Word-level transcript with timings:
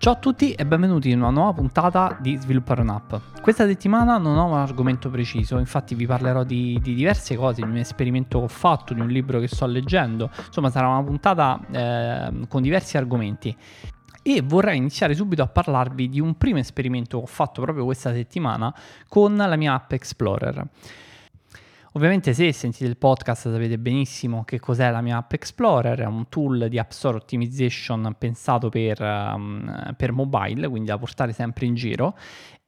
Ciao 0.00 0.12
a 0.12 0.16
tutti 0.16 0.52
e 0.52 0.64
benvenuti 0.64 1.10
in 1.10 1.18
una 1.18 1.30
nuova 1.30 1.52
puntata 1.54 2.16
di 2.20 2.36
Sviluppare 2.36 2.82
un'app. 2.82 3.14
Questa 3.42 3.66
settimana 3.66 4.16
non 4.16 4.38
ho 4.38 4.46
un 4.46 4.56
argomento 4.56 5.10
preciso, 5.10 5.58
infatti 5.58 5.96
vi 5.96 6.06
parlerò 6.06 6.44
di, 6.44 6.78
di, 6.80 6.94
diverse 6.94 7.34
cose, 7.34 7.62
di 7.62 7.68
un 7.68 7.76
esperimento 7.78 8.38
che 8.38 8.44
ho 8.44 8.48
fatto, 8.48 8.94
di 8.94 9.00
un 9.00 9.08
libro 9.08 9.40
che 9.40 9.48
sto 9.48 9.66
leggendo, 9.66 10.30
insomma 10.46 10.70
sarà 10.70 10.86
una 10.86 11.02
puntata 11.02 11.60
eh, 11.72 12.46
con 12.46 12.62
diversi 12.62 12.96
argomenti. 12.96 13.54
E 14.22 14.40
vorrei 14.40 14.76
iniziare 14.76 15.14
subito 15.14 15.42
a 15.42 15.48
parlarvi 15.48 16.08
di 16.08 16.20
un 16.20 16.38
primo 16.38 16.60
esperimento 16.60 17.18
che 17.18 17.24
ho 17.24 17.26
fatto 17.26 17.60
proprio 17.60 17.84
questa 17.84 18.12
settimana 18.12 18.72
con 19.08 19.34
la 19.34 19.56
mia 19.56 19.74
app 19.74 19.90
Explorer. 19.90 20.64
Ovviamente 21.98 22.32
se 22.32 22.52
sentite 22.52 22.84
il 22.84 22.96
podcast 22.96 23.50
sapete 23.50 23.76
benissimo 23.76 24.44
che 24.44 24.60
cos'è 24.60 24.88
la 24.92 25.00
mia 25.00 25.16
App 25.16 25.32
Explorer, 25.32 25.98
è 25.98 26.04
un 26.04 26.28
tool 26.28 26.68
di 26.68 26.78
App 26.78 26.92
Store 26.92 27.16
Optimization 27.16 28.14
pensato 28.16 28.68
per, 28.68 29.02
um, 29.02 29.94
per 29.96 30.12
mobile, 30.12 30.68
quindi 30.68 30.90
da 30.90 30.96
portare 30.96 31.32
sempre 31.32 31.66
in 31.66 31.74
giro 31.74 32.16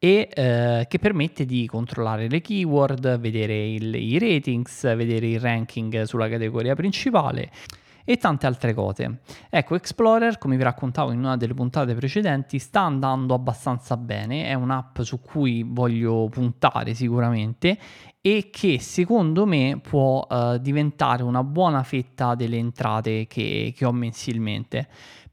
e 0.01 0.29
eh, 0.34 0.84
che 0.89 0.98
permette 0.98 1.47
di 1.47 1.65
controllare 1.66 2.29
le 2.29 2.41
keyword, 2.41 3.20
vedere 3.20 3.69
il, 3.69 3.95
i 3.95 4.19
ratings, 4.19 4.97
vedere 4.97 5.29
il 5.29 5.39
ranking 5.39 6.03
sulla 6.03 6.28
categoria 6.28 6.75
principale 6.75 7.53
e 8.05 8.17
tante 8.17 8.47
altre 8.47 8.75
cose. 8.75 9.21
Ecco, 9.49 9.75
Explorer, 9.75 10.39
come 10.39 10.57
vi 10.57 10.63
raccontavo 10.63 11.13
in 11.13 11.19
una 11.19 11.37
delle 11.37 11.55
puntate 11.55 11.95
precedenti, 11.95 12.59
sta 12.59 12.83
andando 12.83 13.35
abbastanza 13.35 13.97
bene, 13.97 14.47
è 14.47 14.55
un'app 14.55 15.01
su 15.01 15.21
cui 15.21 15.65
voglio 15.67 16.29
puntare 16.29 16.95
sicuramente 16.95 17.79
e 18.21 18.51
che 18.51 18.79
secondo 18.81 19.47
me 19.47 19.81
può 19.83 20.27
uh, 20.29 20.59
diventare 20.59 21.23
una 21.23 21.43
buona 21.43 21.83
fetta 21.83 22.35
delle 22.35 22.57
entrate 22.57 23.27
che, 23.27 23.73
che 23.75 23.85
ho 23.85 23.93
mensilmente. 23.93 24.89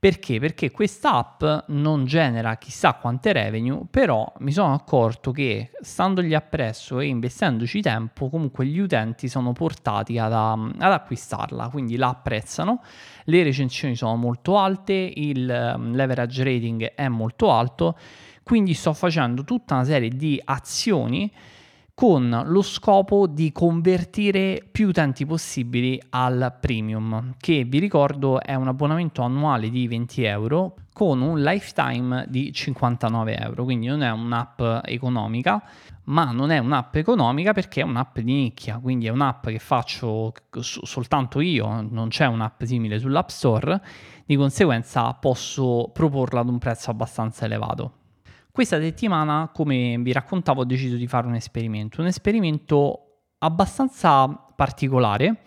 Perché? 0.07 0.39
Perché 0.39 0.71
questa 0.71 1.15
app 1.15 1.43
non 1.67 2.05
genera 2.05 2.55
chissà 2.55 2.93
quante 2.93 3.33
revenue, 3.33 3.81
però 3.91 4.31
mi 4.37 4.53
sono 4.53 4.73
accorto 4.73 5.31
che 5.31 5.71
standogli 5.81 6.33
appresso 6.33 7.01
e 7.01 7.07
investendoci 7.07 7.81
tempo, 7.81 8.29
comunque 8.29 8.65
gli 8.65 8.79
utenti 8.79 9.27
sono 9.27 9.51
portati 9.51 10.17
ad, 10.17 10.31
ad 10.31 10.79
acquistarla, 10.79 11.67
quindi 11.67 11.97
la 11.97 12.07
apprezzano, 12.07 12.81
le 13.25 13.43
recensioni 13.43 13.97
sono 13.97 14.15
molto 14.15 14.57
alte, 14.57 14.93
il 14.93 15.73
um, 15.75 15.93
leverage 15.93 16.41
rating 16.41 16.85
è 16.95 17.09
molto 17.09 17.51
alto, 17.51 17.97
quindi 18.43 18.75
sto 18.75 18.93
facendo 18.93 19.43
tutta 19.43 19.73
una 19.73 19.83
serie 19.83 20.07
di 20.07 20.41
azioni 20.41 21.29
con 21.99 22.43
lo 22.45 22.61
scopo 22.61 23.25
di 23.25 23.51
convertire 23.51 24.63
più 24.71 24.89
utenti 24.89 25.25
possibili 25.25 25.99
al 26.11 26.55
premium, 26.61 27.33
che 27.39 27.63
vi 27.63 27.79
ricordo 27.79 28.39
è 28.39 28.53
un 28.53 28.67
abbonamento 28.67 29.23
annuale 29.23 29.71
di 29.71 29.87
20 29.87 30.23
euro 30.23 30.75
con 30.93 31.21
un 31.21 31.41
lifetime 31.41 32.27
di 32.29 32.53
59 32.53 33.37
euro, 33.39 33.63
quindi 33.63 33.87
non 33.87 34.03
è 34.03 34.11
un'app 34.11 34.61
economica, 34.83 35.63
ma 36.03 36.31
non 36.31 36.51
è 36.51 36.59
un'app 36.59 36.93
economica 36.97 37.53
perché 37.53 37.81
è 37.81 37.83
un'app 37.83 38.19
di 38.19 38.31
nicchia, 38.31 38.77
quindi 38.77 39.07
è 39.07 39.09
un'app 39.09 39.47
che 39.47 39.57
faccio 39.57 40.33
soltanto 40.59 41.39
io, 41.39 41.81
non 41.81 42.09
c'è 42.09 42.27
un'app 42.27 42.61
simile 42.61 42.99
sull'App 42.99 43.29
Store, 43.29 43.81
di 44.23 44.35
conseguenza 44.35 45.11
posso 45.13 45.89
proporla 45.91 46.41
ad 46.41 46.47
un 46.47 46.59
prezzo 46.59 46.91
abbastanza 46.91 47.45
elevato. 47.45 47.96
Questa 48.57 48.79
settimana, 48.79 49.51
come 49.53 49.99
vi 49.99 50.11
raccontavo, 50.11 50.61
ho 50.61 50.65
deciso 50.65 50.95
di 50.95 51.05
fare 51.05 51.27
un 51.27 51.35
esperimento, 51.35 52.01
un 52.01 52.07
esperimento 52.07 53.35
abbastanza 53.37 54.27
particolare 54.27 55.41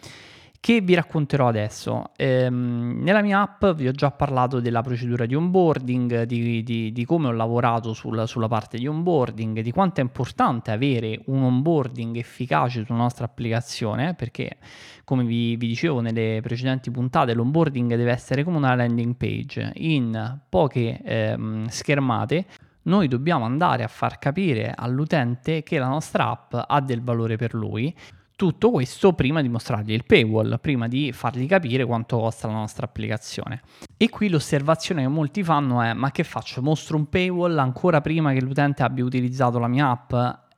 che 0.61 0.81
vi 0.81 0.95
racconterò 0.95 1.49
adesso. 1.49 2.13
Ehm, 2.15 3.01
nella 3.03 3.21
mia 3.21 3.41
app 3.41 3.67
vi 3.75 3.89
ho 3.89 3.91
già 3.91 4.13
parlato 4.13 4.61
della 4.61 4.83
procedura 4.83 5.27
di 5.27 5.35
onboarding, 5.35 6.23
di, 6.23 6.63
di, 6.63 6.93
di 6.93 7.05
come 7.05 7.27
ho 7.27 7.33
lavorato 7.33 7.95
sul, 7.95 8.29
sulla 8.29 8.47
parte 8.47 8.79
di 8.79 8.87
onboarding, 8.87 9.59
di 9.59 9.73
quanto 9.73 9.99
è 10.01 10.05
importante 10.05 10.71
avere 10.71 11.21
un 11.27 11.43
onboarding 11.43 12.15
efficace 12.17 12.85
sulla 12.85 12.99
nostra 12.99 13.25
applicazione, 13.25 14.15
perché 14.15 14.59
come 15.03 15.25
vi, 15.25 15.57
vi 15.57 15.67
dicevo 15.67 16.01
nelle 16.01 16.39
precedenti 16.43 16.93
puntate, 16.93 17.35
l'onboarding 17.35 17.97
deve 17.97 18.13
essere 18.13 18.45
come 18.45 18.59
una 18.59 18.77
landing 18.77 19.17
page 19.17 19.73
in 19.79 20.39
poche 20.49 21.01
ehm, 21.03 21.67
schermate 21.67 22.47
noi 22.83 23.09
dobbiamo 23.09 23.45
andare 23.45 23.83
a 23.83 23.89
far 23.89 24.19
capire 24.19 24.73
all'utente 24.75 25.63
che 25.63 25.79
la 25.79 25.89
nostra 25.89 26.31
app 26.31 26.55
ha 26.55 26.81
del 26.81 27.03
valore 27.03 27.37
per 27.37 27.55
lui. 27.55 27.95
Tutto 28.35 28.71
questo 28.71 29.13
prima 29.13 29.43
di 29.43 29.51
mostrargli 29.51 29.93
il 29.93 30.07
paywall, 30.07 30.59
prima 30.61 30.89
di 30.89 31.13
fargli 31.13 31.47
capire 31.47 31.85
quanto 31.85 32.19
costa 32.19 32.47
la 32.47 32.55
nostra 32.55 32.87
applicazione. 32.87 33.61
E 33.99 34.09
qui 34.09 34.31
l'osservazione 34.31 35.03
che 35.03 35.09
molti 35.09 35.45
fanno 35.45 35.83
è: 35.83 35.93
ma 35.93 36.11
che 36.11 36.25
faccio? 36.25 36.63
Mostro 36.63 36.97
un 36.97 37.11
paywall 37.11 37.59
ancora 37.59 38.01
prima 38.01 38.33
che 38.33 38.41
l'utente 38.41 38.83
abbia 38.83 39.05
utilizzato 39.05 39.59
la 39.59 39.69
mia 39.69 39.91
app? 39.91 40.15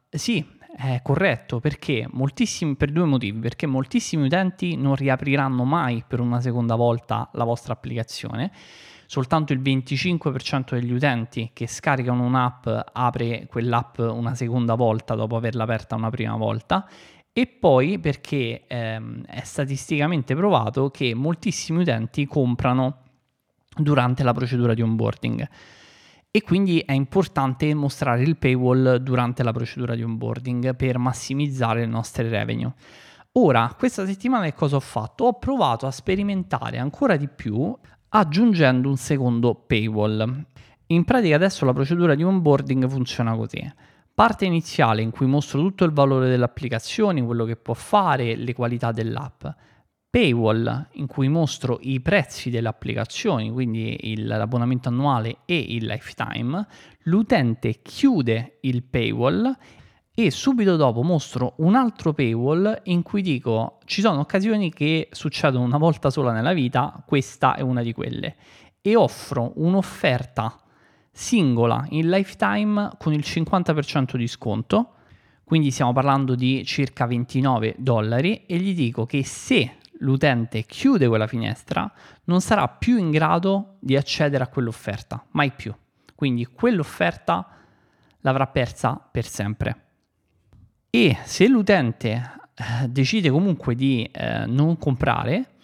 Sì, 0.08 0.46
è 0.76 1.00
corretto 1.02 1.58
perché 1.58 2.06
moltissimi, 2.08 2.76
per 2.76 2.92
due 2.92 3.04
motivi, 3.04 3.40
perché 3.40 3.66
moltissimi 3.66 4.26
utenti 4.26 4.76
non 4.76 4.94
riapriranno 4.94 5.64
mai 5.64 6.04
per 6.06 6.20
una 6.20 6.40
seconda 6.40 6.76
volta 6.76 7.28
la 7.32 7.42
vostra 7.42 7.72
applicazione 7.72 8.52
soltanto 9.12 9.52
il 9.52 9.60
25% 9.60 10.72
degli 10.72 10.90
utenti 10.90 11.50
che 11.52 11.66
scaricano 11.66 12.24
un'app 12.24 12.66
apre 12.94 13.46
quell'app 13.46 13.98
una 13.98 14.34
seconda 14.34 14.74
volta 14.74 15.14
dopo 15.14 15.36
averla 15.36 15.64
aperta 15.64 15.96
una 15.96 16.08
prima 16.08 16.34
volta 16.36 16.88
e 17.30 17.46
poi 17.46 17.98
perché 17.98 18.64
ehm, 18.66 19.26
è 19.26 19.42
statisticamente 19.44 20.34
provato 20.34 20.88
che 20.88 21.12
moltissimi 21.12 21.82
utenti 21.82 22.24
comprano 22.24 23.02
durante 23.76 24.22
la 24.22 24.32
procedura 24.32 24.72
di 24.72 24.80
onboarding 24.80 25.48
e 26.30 26.42
quindi 26.42 26.78
è 26.78 26.92
importante 26.92 27.74
mostrare 27.74 28.22
il 28.22 28.38
paywall 28.38 28.94
durante 28.94 29.42
la 29.42 29.52
procedura 29.52 29.94
di 29.94 30.02
onboarding 30.02 30.74
per 30.74 30.96
massimizzare 30.96 31.80
le 31.80 31.86
nostre 31.86 32.30
revenue. 32.30 32.72
Ora, 33.32 33.74
questa 33.76 34.06
settimana 34.06 34.44
che 34.44 34.54
cosa 34.54 34.76
ho 34.76 34.80
fatto? 34.80 35.24
Ho 35.24 35.38
provato 35.38 35.86
a 35.86 35.90
sperimentare 35.90 36.78
ancora 36.78 37.16
di 37.16 37.28
più 37.28 37.76
aggiungendo 38.14 38.88
un 38.88 38.96
secondo 38.96 39.54
paywall. 39.54 40.44
In 40.88 41.04
pratica 41.04 41.34
adesso 41.34 41.64
la 41.64 41.72
procedura 41.72 42.14
di 42.14 42.22
onboarding 42.22 42.88
funziona 42.88 43.34
così. 43.34 43.72
Parte 44.14 44.44
iniziale 44.44 45.00
in 45.00 45.10
cui 45.10 45.26
mostro 45.26 45.60
tutto 45.60 45.84
il 45.84 45.92
valore 45.92 46.28
dell'applicazione, 46.28 47.24
quello 47.24 47.44
che 47.44 47.56
può 47.56 47.72
fare, 47.72 48.36
le 48.36 48.52
qualità 48.52 48.92
dell'app. 48.92 49.46
Paywall 50.10 50.88
in 50.92 51.06
cui 51.06 51.28
mostro 51.28 51.78
i 51.80 52.00
prezzi 52.00 52.50
delle 52.50 52.68
applicazioni, 52.68 53.50
quindi 53.50 53.98
l'abbonamento 54.18 54.90
annuale 54.90 55.38
e 55.46 55.56
il 55.56 55.86
lifetime. 55.86 56.66
L'utente 57.04 57.80
chiude 57.80 58.58
il 58.60 58.82
paywall 58.82 59.56
e 60.14 60.30
subito 60.30 60.76
dopo 60.76 61.02
mostro 61.02 61.54
un 61.58 61.74
altro 61.74 62.12
paywall 62.12 62.80
in 62.84 63.02
cui 63.02 63.22
dico 63.22 63.78
ci 63.86 64.02
sono 64.02 64.20
occasioni 64.20 64.70
che 64.70 65.08
succedono 65.10 65.64
una 65.64 65.78
volta 65.78 66.10
sola 66.10 66.32
nella 66.32 66.52
vita, 66.52 67.02
questa 67.06 67.54
è 67.54 67.62
una 67.62 67.82
di 67.82 67.94
quelle 67.94 68.36
e 68.82 68.94
offro 68.94 69.52
un'offerta 69.54 70.58
singola 71.10 71.86
in 71.90 72.10
lifetime 72.10 72.90
con 72.98 73.14
il 73.14 73.20
50% 73.24 74.16
di 74.16 74.26
sconto, 74.26 74.94
quindi 75.44 75.70
stiamo 75.70 75.92
parlando 75.92 76.34
di 76.34 76.62
circa 76.64 77.06
29 77.06 77.76
dollari 77.78 78.44
e 78.44 78.58
gli 78.58 78.74
dico 78.74 79.06
che 79.06 79.24
se 79.24 79.76
l'utente 80.00 80.64
chiude 80.64 81.08
quella 81.08 81.26
finestra 81.26 81.90
non 82.24 82.40
sarà 82.40 82.68
più 82.68 82.98
in 82.98 83.10
grado 83.10 83.76
di 83.78 83.96
accedere 83.96 84.44
a 84.44 84.48
quell'offerta, 84.48 85.24
mai 85.30 85.52
più. 85.52 85.72
Quindi 86.14 86.46
quell'offerta 86.46 87.46
l'avrà 88.20 88.46
persa 88.46 89.00
per 89.10 89.26
sempre. 89.26 89.81
E 90.94 91.16
se 91.24 91.48
l'utente 91.48 92.10
eh, 92.54 92.86
decide 92.86 93.30
comunque 93.30 93.74
di 93.74 94.06
eh, 94.12 94.44
non 94.44 94.76
comprare, 94.76 95.54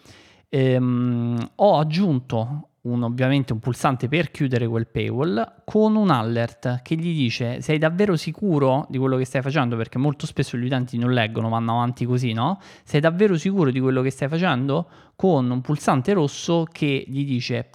ehm, 0.48 1.50
ho 1.56 1.78
aggiunto 1.78 2.70
un, 2.84 3.02
ovviamente 3.02 3.52
un 3.52 3.58
pulsante 3.58 4.08
per 4.08 4.30
chiudere 4.30 4.66
quel 4.66 4.86
paywall 4.86 5.64
con 5.66 5.96
un 5.96 6.08
alert 6.08 6.80
che 6.80 6.94
gli 6.94 7.14
dice 7.14 7.60
sei 7.60 7.76
davvero 7.76 8.16
sicuro 8.16 8.86
di 8.88 8.96
quello 8.96 9.18
che 9.18 9.26
stai 9.26 9.42
facendo? 9.42 9.76
Perché 9.76 9.98
molto 9.98 10.24
spesso 10.24 10.56
gli 10.56 10.64
utenti 10.64 10.96
non 10.96 11.12
leggono 11.12 11.50
vanno 11.50 11.72
avanti 11.72 12.06
così 12.06 12.32
no? 12.32 12.58
Sei 12.82 13.00
davvero 13.00 13.36
sicuro 13.36 13.70
di 13.70 13.80
quello 13.80 14.00
che 14.00 14.10
stai 14.10 14.28
facendo? 14.28 14.88
Con 15.14 15.50
un 15.50 15.60
pulsante 15.60 16.14
rosso 16.14 16.64
che 16.72 17.04
gli 17.06 17.26
dice 17.26 17.68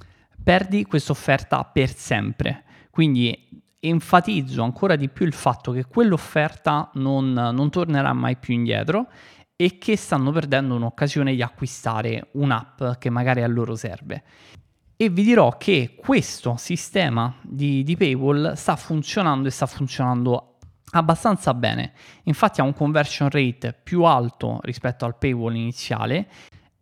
perdi 0.43 0.85
questa 0.85 1.11
offerta 1.11 1.63
per 1.65 1.89
sempre. 1.89 2.63
Quindi 2.89 3.62
enfatizzo 3.85 4.63
ancora 4.63 4.95
di 4.95 5.09
più 5.09 5.25
il 5.25 5.33
fatto 5.33 5.71
che 5.71 5.85
quell'offerta 5.85 6.89
non, 6.93 7.33
non 7.33 7.69
tornerà 7.69 8.13
mai 8.13 8.37
più 8.37 8.53
indietro 8.53 9.07
e 9.55 9.77
che 9.77 9.97
stanno 9.97 10.31
perdendo 10.31 10.75
un'occasione 10.75 11.35
di 11.35 11.41
acquistare 11.41 12.29
un'app 12.33 12.93
che 12.99 13.09
magari 13.09 13.43
a 13.43 13.47
loro 13.47 13.75
serve. 13.75 14.23
E 14.95 15.09
vi 15.09 15.23
dirò 15.23 15.57
che 15.57 15.95
questo 15.97 16.55
sistema 16.57 17.35
di, 17.41 17.83
di 17.83 17.97
paywall 17.97 18.53
sta 18.53 18.75
funzionando 18.75 19.47
e 19.47 19.51
sta 19.51 19.65
funzionando 19.65 20.57
abbastanza 20.91 21.53
bene. 21.53 21.93
Infatti 22.23 22.61
ha 22.61 22.63
un 22.63 22.73
conversion 22.73 23.29
rate 23.29 23.73
più 23.73 24.03
alto 24.03 24.59
rispetto 24.61 25.05
al 25.05 25.17
paywall 25.17 25.55
iniziale 25.55 26.27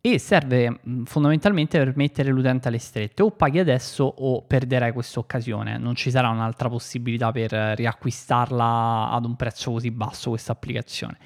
e 0.02 0.18
serve 0.18 0.80
fondamentalmente 1.06 1.78
per 1.78 1.96
mettere 1.96 2.32
l'utente 2.32 2.68
alle 2.68 2.80
strette. 2.80 3.22
O 3.22 3.30
paghi 3.32 3.60
adesso 3.60 4.04
o 4.04 4.42
perderai 4.42 4.92
questa 4.92 5.20
occasione. 5.20 5.78
Non 5.78 5.94
ci 5.96 6.10
sarà 6.10 6.30
un'altra 6.30 6.70
possibilità 6.70 7.32
per 7.32 7.52
riacquistarla 7.52 9.10
ad 9.12 9.26
un 9.26 9.36
prezzo 9.36 9.72
così 9.72 9.92
basso 9.92 10.32
questa 10.32 10.54
applicazione. 10.54 11.18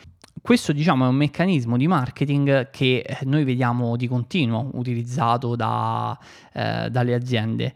Questo 0.42 0.74
diciamo 0.74 1.06
è 1.06 1.08
un 1.08 1.16
meccanismo 1.16 1.78
di 1.78 1.88
marketing 1.88 2.70
che 2.70 2.98
eh, 2.98 3.18
noi 3.24 3.46
vediamo 3.46 3.96
di 3.96 4.08
continuo 4.08 4.70
utilizzato 4.74 5.56
da, 5.56 6.16
eh, 6.54 6.90
dalle 6.92 7.14
aziende 7.16 7.74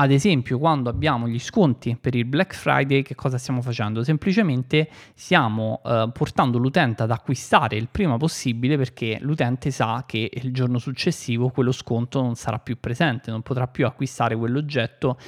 ad 0.00 0.10
esempio, 0.10 0.58
quando 0.58 0.88
abbiamo 0.88 1.28
gli 1.28 1.38
sconti 1.38 1.94
per 2.00 2.14
il 2.14 2.24
Black 2.24 2.54
Friday, 2.54 3.02
che 3.02 3.14
cosa 3.14 3.36
stiamo 3.36 3.60
facendo? 3.60 4.02
Semplicemente 4.02 4.88
stiamo 5.14 5.82
eh, 5.84 6.08
portando 6.10 6.56
l'utente 6.56 7.02
ad 7.02 7.10
acquistare 7.10 7.76
il 7.76 7.88
prima 7.90 8.16
possibile 8.16 8.78
perché 8.78 9.18
l'utente 9.20 9.70
sa 9.70 10.04
che 10.06 10.30
il 10.32 10.54
giorno 10.54 10.78
successivo 10.78 11.50
quello 11.50 11.70
sconto 11.70 12.22
non 12.22 12.34
sarà 12.34 12.58
più 12.58 12.80
presente, 12.80 13.30
non 13.30 13.42
potrà 13.42 13.66
più 13.66 13.84
acquistare 13.84 14.34
quell'oggetto 14.34 15.18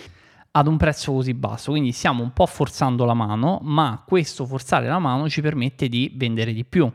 ad 0.52 0.66
un 0.66 0.78
prezzo 0.78 1.12
così 1.12 1.34
basso. 1.34 1.72
Quindi 1.72 1.92
stiamo 1.92 2.22
un 2.22 2.32
po' 2.32 2.46
forzando 2.46 3.04
la 3.04 3.14
mano, 3.14 3.58
ma 3.62 4.02
questo 4.06 4.46
forzare 4.46 4.86
la 4.86 4.98
mano 4.98 5.28
ci 5.28 5.42
permette 5.42 5.86
di 5.90 6.10
vendere 6.16 6.54
di 6.54 6.64
più. 6.64 6.90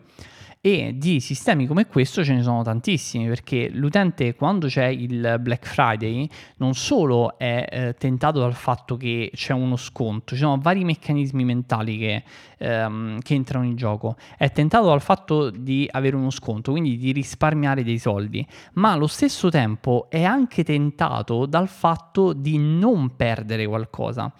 E 0.59 0.95
di 0.97 1.19
sistemi 1.19 1.67
come 1.67 1.85
questo 1.85 2.23
ce 2.23 2.33
ne 2.33 2.41
sono 2.41 2.63
tantissimi 2.63 3.27
perché 3.27 3.69
l'utente 3.71 4.33
quando 4.33 4.67
c'è 4.67 4.87
il 4.87 5.37
Black 5.39 5.67
Friday 5.67 6.27
non 6.57 6.73
solo 6.73 7.37
è 7.37 7.65
eh, 7.69 7.93
tentato 7.93 8.39
dal 8.39 8.55
fatto 8.55 8.97
che 8.97 9.31
c'è 9.33 9.53
uno 9.53 9.75
sconto, 9.75 10.33
ci 10.33 10.41
sono 10.41 10.57
vari 10.59 10.83
meccanismi 10.83 11.45
mentali 11.45 11.97
che, 11.97 12.23
ehm, 12.57 13.19
che 13.19 13.33
entrano 13.35 13.65
in 13.65 13.75
gioco, 13.75 14.15
è 14.35 14.51
tentato 14.51 14.87
dal 14.87 15.01
fatto 15.01 15.51
di 15.51 15.87
avere 15.91 16.15
uno 16.15 16.31
sconto, 16.31 16.71
quindi 16.71 16.97
di 16.97 17.11
risparmiare 17.11 17.83
dei 17.83 17.99
soldi, 17.99 18.45
ma 18.73 18.91
allo 18.91 19.07
stesso 19.07 19.49
tempo 19.49 20.07
è 20.09 20.23
anche 20.23 20.63
tentato 20.63 21.45
dal 21.45 21.69
fatto 21.69 22.33
di 22.33 22.57
non 22.57 23.15
perdere 23.15 23.67
qualcosa 23.67 24.33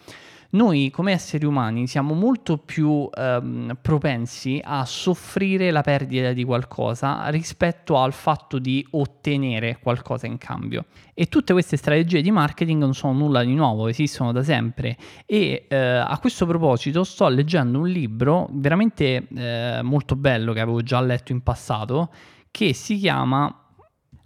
noi 0.50 0.90
come 0.92 1.12
esseri 1.12 1.46
umani 1.46 1.88
siamo 1.88 2.14
molto 2.14 2.58
più 2.58 3.10
ehm, 3.14 3.78
propensi 3.82 4.62
a 4.64 4.86
soffrire 4.86 5.72
la 5.72 5.82
perdita 5.82 6.32
di 6.32 6.44
qualcosa 6.46 7.28
rispetto 7.28 7.98
al 7.98 8.14
fatto 8.14 8.58
di 8.58 8.86
ottenere 8.92 9.80
qualcosa 9.82 10.26
in 10.26 10.38
cambio. 10.38 10.86
E 11.14 11.26
tutte 11.28 11.52
queste 11.52 11.76
strategie 11.76 12.22
di 12.22 12.32
marketing 12.32 12.80
non 12.80 12.94
sono 12.94 13.14
nulla 13.14 13.44
di 13.44 13.54
nuovo, 13.54 13.88
esistono 13.88 14.32
da 14.32 14.44
sempre. 14.44 14.96
E 15.26 15.66
eh, 15.68 15.76
a 15.76 16.18
questo 16.20 16.46
proposito 16.46 17.04
sto 17.04 17.28
leggendo 17.28 17.80
un 17.80 17.88
libro 17.88 18.48
veramente 18.52 19.28
eh, 19.36 19.82
molto 19.84 20.16
bello 20.16 20.54
che 20.54 20.62
avevo 20.62 20.82
già 20.82 21.02
letto 21.02 21.34
in 21.34 21.42
passato, 21.42 22.10
che 22.52 22.74
si 22.74 22.98
chiama 22.98 23.54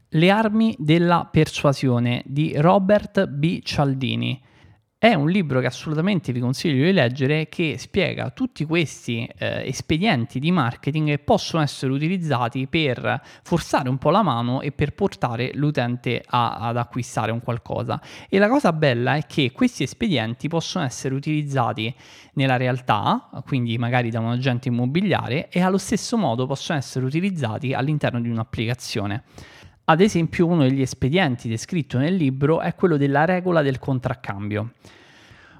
Le 0.09 0.29
armi 0.29 0.75
della 0.77 1.27
persuasione 1.31 2.21
di 2.25 2.53
Robert 2.57 3.27
B. 3.27 3.61
Cialdini. 3.63 4.49
È 5.03 5.15
un 5.15 5.31
libro 5.31 5.59
che 5.61 5.65
assolutamente 5.65 6.31
vi 6.31 6.39
consiglio 6.39 6.85
di 6.85 6.91
leggere 6.91 7.49
che 7.49 7.79
spiega 7.79 8.29
tutti 8.29 8.65
questi 8.65 9.27
eh, 9.35 9.67
espedienti 9.67 10.37
di 10.37 10.51
marketing 10.51 11.07
che 11.07 11.17
possono 11.17 11.63
essere 11.63 11.91
utilizzati 11.91 12.67
per 12.67 13.19
forzare 13.41 13.89
un 13.89 13.97
po' 13.97 14.11
la 14.11 14.21
mano 14.21 14.61
e 14.61 14.71
per 14.71 14.93
portare 14.93 15.53
l'utente 15.55 16.21
a, 16.23 16.57
ad 16.57 16.77
acquistare 16.77 17.31
un 17.31 17.41
qualcosa. 17.41 17.99
E 18.29 18.37
la 18.37 18.47
cosa 18.47 18.73
bella 18.73 19.15
è 19.15 19.25
che 19.25 19.51
questi 19.51 19.81
espedienti 19.81 20.47
possono 20.47 20.85
essere 20.85 21.15
utilizzati 21.15 21.91
nella 22.33 22.57
realtà, 22.57 23.27
quindi 23.43 23.79
magari 23.79 24.11
da 24.11 24.19
un 24.19 24.29
agente 24.29 24.67
immobiliare, 24.69 25.49
e 25.49 25.61
allo 25.61 25.79
stesso 25.79 26.15
modo 26.15 26.45
possono 26.45 26.77
essere 26.77 27.03
utilizzati 27.03 27.73
all'interno 27.73 28.21
di 28.21 28.29
un'applicazione. 28.29 29.23
Ad 29.91 29.99
esempio, 29.99 30.47
uno 30.47 30.61
degli 30.61 30.79
espedienti 30.79 31.49
descritto 31.49 31.97
nel 31.97 32.15
libro 32.15 32.61
è 32.61 32.75
quello 32.75 32.95
della 32.95 33.25
regola 33.25 33.61
del 33.61 33.77
contraccambio. 33.77 34.71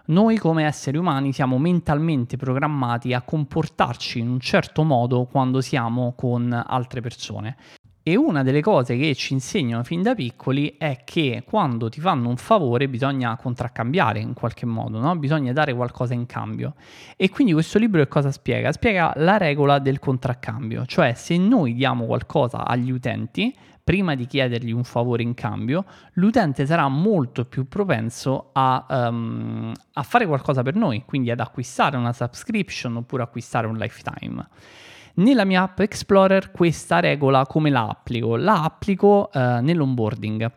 Noi 0.06 0.38
come 0.38 0.63
esseri 0.63 0.95
umani 0.95 1.33
siamo 1.33 1.57
mentalmente 1.57 2.38
programmati 2.38 3.12
a 3.13 3.24
comportarci 3.24 4.19
in 4.19 4.30
un 4.30 4.39
certo 4.39 4.83
modo 4.83 5.25
quando 5.25 5.60
siamo 5.60 6.13
con 6.16 6.54
altre 6.66 7.01
persone. 7.01 7.57
E 8.04 8.16
una 8.16 8.42
delle 8.42 8.62
cose 8.62 8.95
che 8.95 9.13
ci 9.16 9.33
insegnano 9.33 9.83
fin 9.83 10.01
da 10.01 10.16
piccoli 10.16 10.75
è 10.77 11.01
che 11.04 11.44
quando 11.45 11.89
ti 11.89 12.00
fanno 12.00 12.30
un 12.30 12.38
favore 12.38 12.88
bisogna 12.88 13.36
contraccambiare 13.36 14.19
in 14.19 14.34
qualche 14.34 14.66
modo, 14.66 15.00
no? 15.00 15.13
bisogna 15.18 15.51
dare 15.51 15.74
qualcosa 15.74 16.13
in 16.13 16.25
cambio. 16.25 16.75
E 17.18 17.30
quindi 17.30 17.51
questo 17.51 17.77
libro 17.77 18.01
che 18.01 18.07
cosa 18.07 18.31
spiega? 18.31 18.72
Spiega 18.72 19.12
la 19.18 19.36
regola 19.36 19.77
del 19.80 20.00
contraccambio, 20.00 20.86
cioè 20.86 21.16
se 21.16 21.36
noi 21.36 21.74
diamo 21.74 22.06
qualcosa 22.06 22.66
agli 22.66 22.92
utenti, 22.92 23.54
prima 23.91 24.15
di 24.15 24.25
chiedergli 24.25 24.71
un 24.71 24.85
favore 24.85 25.21
in 25.21 25.33
cambio, 25.33 25.83
l'utente 26.13 26.65
sarà 26.65 26.88
molto 26.88 27.43
più 27.43 27.67
propenso 27.67 28.51
a, 28.53 28.85
um, 28.89 29.73
a 29.91 30.03
fare 30.03 30.25
qualcosa 30.25 30.63
per 30.63 30.75
noi, 30.75 31.03
quindi 31.05 31.29
ad 31.29 31.41
acquistare 31.41 31.97
una 31.97 32.13
subscription 32.13 32.95
oppure 32.95 33.23
acquistare 33.23 33.67
un 33.67 33.75
lifetime. 33.75 34.47
Nella 35.15 35.43
mia 35.43 35.63
app 35.63 35.79
Explorer 35.79 36.51
questa 36.51 37.01
regola 37.01 37.45
come 37.45 37.69
la 37.69 37.85
applico? 37.89 38.38
La 38.38 38.63
applico 38.63 39.29
uh, 39.33 39.59
nell'onboarding. 39.59 40.49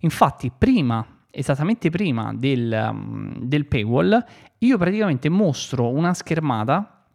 Infatti 0.00 0.52
prima 0.56 1.06
esattamente 1.30 1.88
prima 1.88 2.34
del, 2.34 2.88
um, 2.90 3.34
del, 3.38 3.64
paywall, 3.64 4.22
io 4.58 4.76
praticamente 4.76 5.30
mostro 5.30 5.88
una 5.88 6.12
schermata 6.12 7.06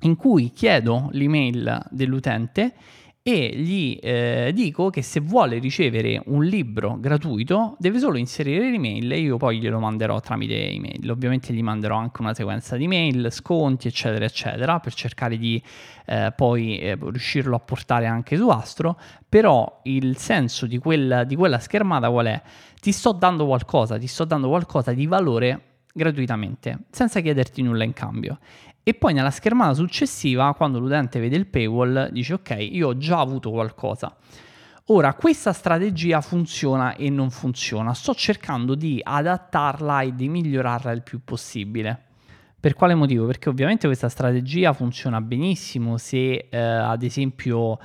in 0.00 0.16
cui 0.16 0.50
chiedo 0.50 1.08
l'email 1.12 1.86
dell'utente 1.88 2.74
e 3.26 3.52
gli 3.56 3.98
eh, 4.02 4.50
dico 4.52 4.90
che 4.90 5.00
se 5.00 5.18
vuole 5.18 5.58
ricevere 5.58 6.20
un 6.26 6.44
libro 6.44 6.98
gratuito 7.00 7.74
deve 7.78 7.98
solo 7.98 8.18
inserire 8.18 8.70
l'email 8.70 9.10
e 9.10 9.18
io 9.18 9.38
poi 9.38 9.60
glielo 9.60 9.78
manderò 9.78 10.20
tramite 10.20 10.68
email. 10.68 11.10
Ovviamente 11.10 11.54
gli 11.54 11.62
manderò 11.62 11.96
anche 11.96 12.20
una 12.20 12.34
sequenza 12.34 12.76
di 12.76 12.86
mail, 12.86 13.32
sconti, 13.32 13.88
eccetera, 13.88 14.26
eccetera, 14.26 14.78
per 14.78 14.92
cercare 14.92 15.38
di 15.38 15.62
eh, 16.04 16.34
poi 16.36 16.78
eh, 16.80 16.98
riuscirlo 17.00 17.56
a 17.56 17.60
portare 17.60 18.04
anche 18.04 18.36
su 18.36 18.46
Astro. 18.50 19.00
Però 19.26 19.80
il 19.84 20.18
senso 20.18 20.66
di, 20.66 20.76
quel, 20.76 21.24
di 21.26 21.34
quella 21.34 21.60
schermata 21.60 22.10
qual 22.10 22.26
è? 22.26 22.42
Ti 22.78 22.92
sto 22.92 23.12
dando 23.12 23.46
qualcosa, 23.46 23.96
ti 23.96 24.06
sto 24.06 24.26
dando 24.26 24.48
qualcosa 24.48 24.92
di 24.92 25.06
valore 25.06 25.60
gratuitamente, 25.94 26.80
senza 26.90 27.20
chiederti 27.20 27.62
nulla 27.62 27.84
in 27.84 27.94
cambio. 27.94 28.38
E 28.86 28.92
poi 28.92 29.14
nella 29.14 29.30
schermata 29.30 29.72
successiva, 29.72 30.52
quando 30.52 30.78
l'utente 30.78 31.18
vede 31.18 31.36
il 31.36 31.46
paywall, 31.46 32.10
dice 32.10 32.34
ok, 32.34 32.56
io 32.58 32.88
ho 32.88 32.96
già 32.98 33.18
avuto 33.18 33.50
qualcosa. 33.50 34.14
Ora, 34.88 35.14
questa 35.14 35.54
strategia 35.54 36.20
funziona 36.20 36.94
e 36.94 37.08
non 37.08 37.30
funziona. 37.30 37.94
Sto 37.94 38.14
cercando 38.14 38.74
di 38.74 39.00
adattarla 39.02 40.02
e 40.02 40.14
di 40.14 40.28
migliorarla 40.28 40.92
il 40.92 41.02
più 41.02 41.24
possibile. 41.24 41.98
Per 42.60 42.74
quale 42.74 42.94
motivo? 42.94 43.24
Perché 43.24 43.48
ovviamente 43.48 43.86
questa 43.86 44.10
strategia 44.10 44.74
funziona 44.74 45.22
benissimo 45.22 45.96
se, 45.96 46.48
eh, 46.50 46.58
ad 46.58 47.02
esempio, 47.02 47.78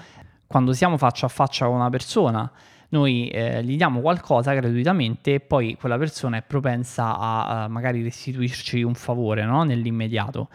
quando 0.48 0.74
siamo 0.74 0.98
faccia 0.98 1.28
a 1.28 1.30
faccia 1.30 1.66
con 1.66 1.76
una 1.76 1.90
persona, 1.90 2.52
noi 2.90 3.30
eh, 3.30 3.64
gli 3.64 3.78
diamo 3.78 4.02
qualcosa 4.02 4.54
gratuitamente 4.54 5.36
e 5.36 5.40
poi 5.40 5.78
quella 5.80 5.98
persona 5.98 6.36
è 6.36 6.42
propensa 6.42 7.18
a, 7.18 7.64
a 7.64 7.68
magari 7.70 8.04
restituirci 8.04 8.82
un 8.82 8.96
favore 8.96 9.46
no? 9.46 9.64
nell'immediato. 9.64 10.50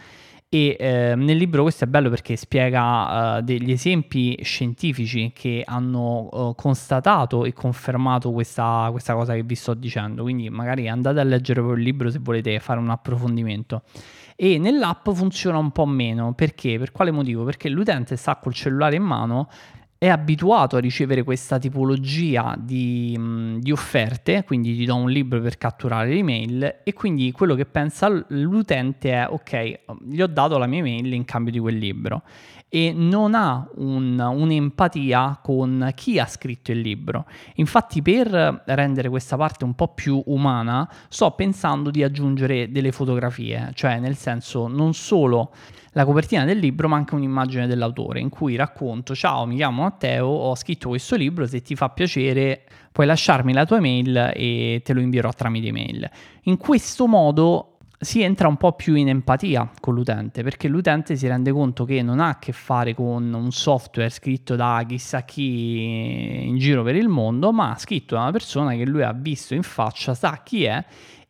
E 0.54 0.76
eh, 0.78 1.16
nel 1.16 1.36
libro 1.36 1.62
questo 1.62 1.82
è 1.82 1.88
bello 1.88 2.08
perché 2.08 2.36
spiega 2.36 3.38
uh, 3.38 3.40
degli 3.42 3.72
esempi 3.72 4.38
scientifici 4.40 5.32
che 5.34 5.64
hanno 5.66 6.28
uh, 6.30 6.54
constatato 6.54 7.44
e 7.44 7.52
confermato 7.52 8.30
questa, 8.30 8.86
questa, 8.92 9.14
cosa 9.14 9.34
che 9.34 9.42
vi 9.42 9.56
sto 9.56 9.74
dicendo. 9.74 10.22
Quindi 10.22 10.48
magari 10.50 10.88
andate 10.88 11.18
a 11.18 11.24
leggere 11.24 11.60
poi 11.60 11.78
il 11.78 11.82
libro 11.82 12.08
se 12.08 12.20
volete 12.20 12.60
fare 12.60 12.78
un 12.78 12.88
approfondimento. 12.88 13.82
E 14.36 14.58
nell'app 14.58 15.10
funziona 15.10 15.58
un 15.58 15.72
po' 15.72 15.86
meno 15.86 16.34
perché? 16.34 16.78
Per 16.78 16.92
quale 16.92 17.10
motivo? 17.10 17.42
Perché 17.42 17.68
l'utente 17.68 18.14
sta 18.14 18.36
col 18.36 18.54
cellulare 18.54 18.94
in 18.94 19.02
mano 19.02 19.48
è 20.04 20.08
abituato 20.08 20.76
a 20.76 20.80
ricevere 20.80 21.22
questa 21.22 21.58
tipologia 21.58 22.54
di, 22.58 23.16
mh, 23.16 23.60
di, 23.60 23.72
offerte, 23.72 24.44
quindi 24.44 24.74
gli 24.74 24.84
do 24.84 24.96
un 24.96 25.08
libro 25.08 25.40
per 25.40 25.56
catturare 25.56 26.10
l'email 26.10 26.80
e 26.84 26.92
quindi 26.92 27.32
quello 27.32 27.54
che 27.54 27.64
pensa 27.64 28.08
l'utente 28.28 29.12
è 29.12 29.26
ok, 29.26 29.80
gli 30.02 30.20
ho 30.20 30.26
dato 30.26 30.58
la 30.58 30.66
mia 30.66 30.80
email 30.80 31.10
in 31.10 31.24
cambio 31.24 31.50
di 31.50 31.58
quel 31.58 31.78
libro 31.78 32.22
e 32.68 32.92
non 32.92 33.34
ha 33.34 33.66
un, 33.76 34.18
un'empatia 34.18 35.38
con 35.42 35.90
chi 35.94 36.18
ha 36.18 36.26
scritto 36.26 36.70
il 36.70 36.80
libro. 36.80 37.24
Infatti 37.54 38.02
per 38.02 38.62
rendere 38.66 39.08
questa 39.08 39.38
parte 39.38 39.64
un 39.64 39.74
po' 39.74 39.94
più 39.94 40.20
umana 40.26 40.86
sto 41.08 41.30
pensando 41.30 41.90
di 41.90 42.02
aggiungere 42.02 42.70
delle 42.70 42.92
fotografie, 42.92 43.70
cioè 43.72 43.98
nel 44.00 44.16
senso 44.16 44.66
non 44.66 44.92
solo 44.92 45.52
la 45.94 46.04
copertina 46.04 46.44
del 46.44 46.58
libro 46.58 46.88
ma 46.88 46.96
anche 46.96 47.14
un'immagine 47.14 47.66
dell'autore 47.66 48.20
in 48.20 48.28
cui 48.28 48.56
racconto 48.56 49.14
ciao 49.14 49.46
mi 49.46 49.56
chiamo 49.56 49.84
Matteo, 49.94 50.26
ho 50.26 50.54
scritto 50.56 50.88
questo 50.88 51.14
libro, 51.14 51.46
se 51.46 51.62
ti 51.62 51.76
fa 51.76 51.88
piacere 51.88 52.64
puoi 52.90 53.06
lasciarmi 53.06 53.52
la 53.52 53.64
tua 53.64 53.76
email 53.76 54.32
e 54.34 54.82
te 54.84 54.92
lo 54.92 55.00
invierò 55.00 55.30
tramite 55.30 55.68
email. 55.68 56.10
In 56.42 56.56
questo 56.56 57.06
modo 57.06 57.78
si 57.98 58.20
entra 58.22 58.48
un 58.48 58.56
po' 58.56 58.72
più 58.72 58.96
in 58.96 59.08
empatia 59.08 59.70
con 59.80 59.94
l'utente 59.94 60.42
perché 60.42 60.68
l'utente 60.68 61.16
si 61.16 61.26
rende 61.26 61.52
conto 61.52 61.84
che 61.84 62.02
non 62.02 62.20
ha 62.20 62.28
a 62.28 62.38
che 62.38 62.52
fare 62.52 62.92
con 62.92 63.32
un 63.32 63.50
software 63.52 64.10
scritto 64.10 64.56
da 64.56 64.84
chissà 64.86 65.22
chi 65.22 66.44
in 66.44 66.58
giro 66.58 66.82
per 66.82 66.96
il 66.96 67.08
mondo, 67.08 67.52
ma 67.52 67.76
scritto 67.78 68.16
da 68.16 68.22
una 68.22 68.32
persona 68.32 68.74
che 68.74 68.84
lui 68.84 69.02
ha 69.02 69.12
visto 69.12 69.54
in 69.54 69.62
faccia, 69.62 70.12
sa 70.14 70.40
chi 70.42 70.64
è 70.64 70.84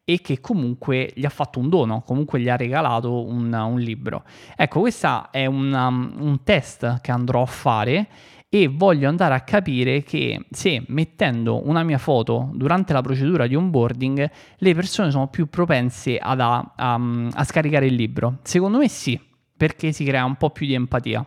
e 0.06 0.20
che 0.20 0.40
comunque 0.40 1.10
gli 1.14 1.24
ha 1.24 1.30
fatto 1.30 1.58
un 1.58 1.68
dono, 1.68 2.02
comunque 2.02 2.40
gli 2.40 2.48
ha 2.48 2.56
regalato 2.56 3.24
un, 3.24 3.52
un 3.52 3.78
libro. 3.78 4.24
Ecco, 4.56 4.80
questo 4.80 5.28
è 5.30 5.46
un, 5.46 5.72
um, 5.72 6.14
un 6.18 6.42
test 6.42 7.00
che 7.00 7.10
andrò 7.10 7.42
a 7.42 7.46
fare 7.46 8.08
e 8.54 8.68
voglio 8.68 9.08
andare 9.08 9.34
a 9.34 9.40
capire 9.40 10.04
che 10.04 10.46
se 10.48 10.84
mettendo 10.86 11.66
una 11.68 11.82
mia 11.82 11.98
foto 11.98 12.50
durante 12.54 12.92
la 12.92 13.00
procedura 13.00 13.48
di 13.48 13.56
onboarding 13.56 14.30
le 14.58 14.74
persone 14.76 15.10
sono 15.10 15.26
più 15.26 15.48
propense 15.48 16.18
ad, 16.18 16.38
a, 16.38 16.72
a, 16.76 17.00
a 17.32 17.42
scaricare 17.42 17.86
il 17.86 17.94
libro. 17.94 18.38
Secondo 18.44 18.78
me 18.78 18.88
sì, 18.88 19.20
perché 19.56 19.90
si 19.90 20.04
crea 20.04 20.24
un 20.24 20.36
po' 20.36 20.50
più 20.50 20.66
di 20.66 20.74
empatia 20.74 21.26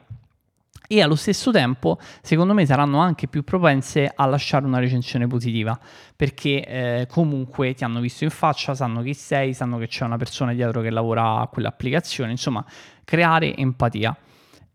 e 0.88 1.02
allo 1.02 1.16
stesso 1.16 1.52
tempo 1.52 2.00
secondo 2.22 2.54
me 2.54 2.66
saranno 2.66 3.00
anche 3.00 3.28
più 3.28 3.44
propense 3.44 4.10
a 4.16 4.26
lasciare 4.26 4.66
una 4.66 4.80
recensione 4.80 5.28
positiva 5.28 5.78
perché 6.16 6.64
eh, 6.64 7.08
comunque 7.10 7.74
ti 7.74 7.84
hanno 7.84 8.00
visto 8.00 8.24
in 8.24 8.30
faccia, 8.30 8.74
sanno 8.74 9.02
chi 9.02 9.14
sei, 9.14 9.54
sanno 9.54 9.78
che 9.80 9.88
c'è 9.88 10.06
una 10.06 10.16
persona 10.16 10.54
dietro 10.54 10.80
che 10.80 10.90
lavora 10.90 11.42
a 11.42 11.48
quell'applicazione, 11.48 12.32
insomma 12.32 12.64
creare 13.04 13.54
empatia. 13.54 14.18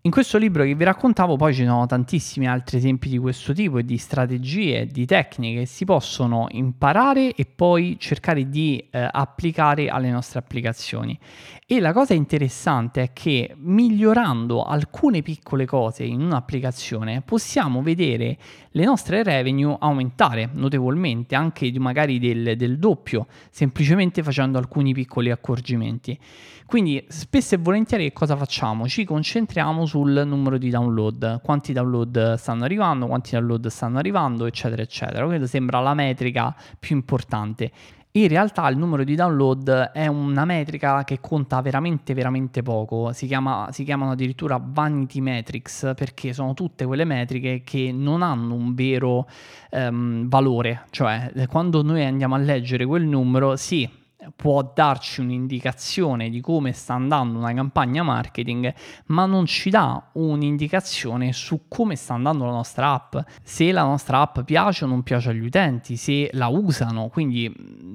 In 0.05 0.11
questo 0.11 0.37
libro 0.37 0.65
che 0.65 0.75
vi 0.75 0.83
raccontavo 0.83 1.37
poi 1.37 1.55
ci 1.55 1.65
sono 1.65 1.87
tantissimi 1.87 2.49
altri 2.49 2.79
esempi 2.79 3.09
di 3.09 3.19
questo 3.19 3.53
tipo 3.53 3.79
e 3.79 3.85
di 3.85 3.99
strategie, 3.99 4.89
di 4.89 5.07
tecniche 5.07 5.61
che 5.61 5.67
si 5.67 5.85
possono 5.85 6.49
imparare 6.51 7.33
e 7.37 7.47
poi 7.47 7.95
cercare 8.01 8.49
di 8.49 8.85
eh, 8.91 9.09
applicare 9.09 9.91
alle 9.91 10.11
nostre 10.11 10.41
applicazioni. 10.41 11.17
E 11.65 11.79
la 11.79 11.93
cosa 11.93 12.15
interessante 12.15 13.01
è 13.01 13.13
che 13.13 13.55
migliorando 13.57 14.65
alcune 14.65 15.23
piccole 15.23 15.67
cose 15.67 16.03
in 16.03 16.21
un'applicazione 16.21 17.23
possiamo 17.23 17.81
vedere 17.81 18.37
le 18.73 18.85
nostre 18.85 19.23
revenue 19.23 19.77
aumentare 19.79 20.51
notevolmente, 20.53 21.37
anche 21.37 21.73
magari 21.79 22.19
del, 22.19 22.57
del 22.57 22.79
doppio, 22.81 23.29
semplicemente 23.51 24.25
facendo 24.25 24.59
alcuni 24.59 24.93
piccoli 24.93 25.31
accorgimenti. 25.31 26.19
Quindi 26.67 27.05
spesso 27.09 27.55
e 27.55 27.59
volentieri 27.59 28.05
che 28.05 28.13
cosa 28.13 28.35
facciamo? 28.35 28.89
Ci 28.89 29.05
concentriamo 29.05 29.85
sul 29.93 30.23
numero 30.25 30.57
di 30.57 30.71
download, 30.71 31.43
quanti 31.43 31.75
download 31.75 32.37
stanno 32.37 32.65
arrivando, 32.65 33.07
quanti 33.07 33.33
download 33.33 33.67
stanno 33.67 33.99
arrivando, 33.99 34.47
eccetera, 34.47 34.81
eccetera. 34.81 35.27
Questa 35.27 35.47
sembra 35.47 35.81
la 35.81 35.93
metrica 35.93 36.57
più 36.79 36.97
importante. 36.97 37.71
In 38.13 38.27
realtà 38.29 38.67
il 38.69 38.79
numero 38.79 39.05
di 39.05 39.15
download 39.15 39.69
è 39.93 40.07
una 40.07 40.47
metrica 40.47 41.05
che 41.05 41.21
conta 41.21 41.61
veramente 41.61 42.15
veramente 42.15 42.63
poco, 42.63 43.13
si, 43.13 43.27
chiama, 43.27 43.69
si, 43.71 43.85
chiamano 43.85 44.13
addirittura 44.13 44.59
vanity 44.63 45.21
metrics 45.21 45.93
perché 45.95 46.33
sono 46.33 46.55
tutte 46.55 46.87
quelle 46.87 47.05
metriche 47.05 47.61
che 47.63 47.93
non 47.93 48.23
hanno 48.23 48.55
un 48.55 48.75
vero 48.75 49.29
um, 49.73 50.27
valore, 50.27 50.87
cioè 50.89 51.33
quando 51.49 51.83
noi 51.83 52.03
andiamo 52.03 52.35
a 52.35 52.39
leggere 52.39 52.87
quel 52.87 53.05
numero, 53.05 53.57
sì, 53.57 53.87
può 54.35 54.71
darci 54.75 55.21
un'indicazione 55.21 56.31
di 56.31 56.41
come 56.41 56.73
sta 56.73 56.95
andando 56.95 57.39
una 57.39 57.53
campagna 57.53 58.03
marketing, 58.03 58.73
ma 59.07 59.27
non 59.27 59.47
ci 59.47 59.71
dà 59.71 60.11
un'indicazione 60.13 61.33
su 61.33 61.63
come 61.69 61.97
sta 61.97 62.15
andando 62.15 62.45
la 62.45 62.53
nostra 62.53 62.93
app, 62.93 63.17
se 63.43 63.73
la 63.73 63.83
nostra 63.83 64.21
app 64.21 64.41
piace 64.41 64.85
o 64.85 64.89
non 64.89 65.03
piace 65.03 65.31
agli 65.31 65.45
utenti, 65.45 65.97
se 65.97 66.31
la 66.33 66.49
usano, 66.49 67.09
quindi 67.09 67.45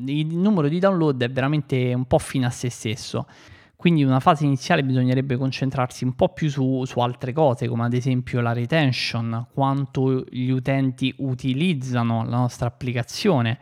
il 0.06 0.36
numero 0.36 0.68
di 0.68 0.80
download 0.80 1.22
è 1.24 1.30
veramente 1.30 1.94
un 1.94 2.06
po' 2.06 2.20
fine 2.20 2.46
a 2.46 2.52
se 2.52 2.70
stesso. 2.70 3.26
Quindi 3.78 4.02
in 4.02 4.08
una 4.08 4.20
fase 4.20 4.44
iniziale 4.44 4.84
bisognerebbe 4.84 5.38
concentrarsi 5.38 6.04
un 6.04 6.14
po' 6.14 6.30
più 6.30 6.50
su, 6.50 6.84
su, 6.86 7.00
altre 7.00 7.32
cose, 7.32 7.68
come 7.68 7.86
ad 7.86 7.94
esempio 7.94 8.42
la 8.42 8.52
retention, 8.52 9.46
quanto 9.54 10.26
gli 10.32 10.50
utenti 10.50 11.14
utilizzano 11.20 12.24
la 12.24 12.38
nostra 12.38 12.68
applicazione 12.68 13.60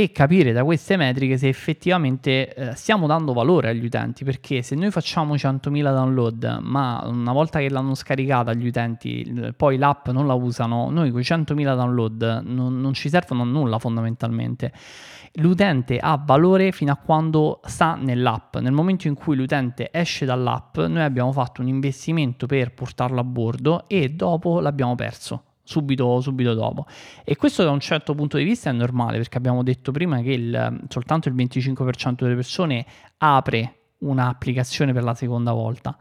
e 0.00 0.12
capire 0.12 0.52
da 0.52 0.62
queste 0.62 0.96
metriche 0.96 1.36
se 1.36 1.48
effettivamente 1.48 2.54
eh, 2.54 2.74
stiamo 2.76 3.08
dando 3.08 3.32
valore 3.32 3.70
agli 3.70 3.84
utenti, 3.84 4.22
perché 4.22 4.62
se 4.62 4.76
noi 4.76 4.92
facciamo 4.92 5.34
100.000 5.34 5.82
download, 5.82 6.58
ma 6.62 7.02
una 7.04 7.32
volta 7.32 7.58
che 7.58 7.68
l'hanno 7.68 7.96
scaricata 7.96 8.52
gli 8.52 8.68
utenti 8.68 9.52
poi 9.56 9.76
l'app 9.76 10.06
non 10.10 10.28
la 10.28 10.34
usano, 10.34 10.88
noi 10.90 11.10
quei 11.10 11.24
100.000 11.24 11.74
download 11.74 12.42
non, 12.44 12.80
non 12.80 12.92
ci 12.92 13.08
servono 13.08 13.42
a 13.42 13.46
nulla 13.46 13.80
fondamentalmente. 13.80 14.72
L'utente 15.32 15.98
ha 15.98 16.16
valore 16.24 16.70
fino 16.70 16.92
a 16.92 16.96
quando 16.96 17.60
sta 17.64 17.96
nell'app. 18.00 18.56
Nel 18.58 18.72
momento 18.72 19.08
in 19.08 19.14
cui 19.14 19.34
l'utente 19.34 19.88
esce 19.90 20.24
dall'app, 20.24 20.78
noi 20.78 21.02
abbiamo 21.02 21.32
fatto 21.32 21.60
un 21.60 21.66
investimento 21.66 22.46
per 22.46 22.72
portarlo 22.72 23.18
a 23.18 23.24
bordo 23.24 23.88
e 23.88 24.10
dopo 24.10 24.60
l'abbiamo 24.60 24.94
perso 24.94 25.42
subito, 25.68 26.20
subito 26.22 26.54
dopo. 26.54 26.86
E 27.24 27.36
questo 27.36 27.62
da 27.62 27.70
un 27.70 27.80
certo 27.80 28.14
punto 28.14 28.38
di 28.38 28.44
vista 28.44 28.70
è 28.70 28.72
normale 28.72 29.18
perché 29.18 29.36
abbiamo 29.36 29.62
detto 29.62 29.92
prima 29.92 30.22
che 30.22 30.32
il, 30.32 30.80
soltanto 30.88 31.28
il 31.28 31.34
25% 31.34 32.22
delle 32.22 32.34
persone 32.34 32.86
apre 33.18 33.74
un'applicazione 33.98 34.94
per 34.94 35.02
la 35.02 35.14
seconda 35.14 35.52
volta. 35.52 35.94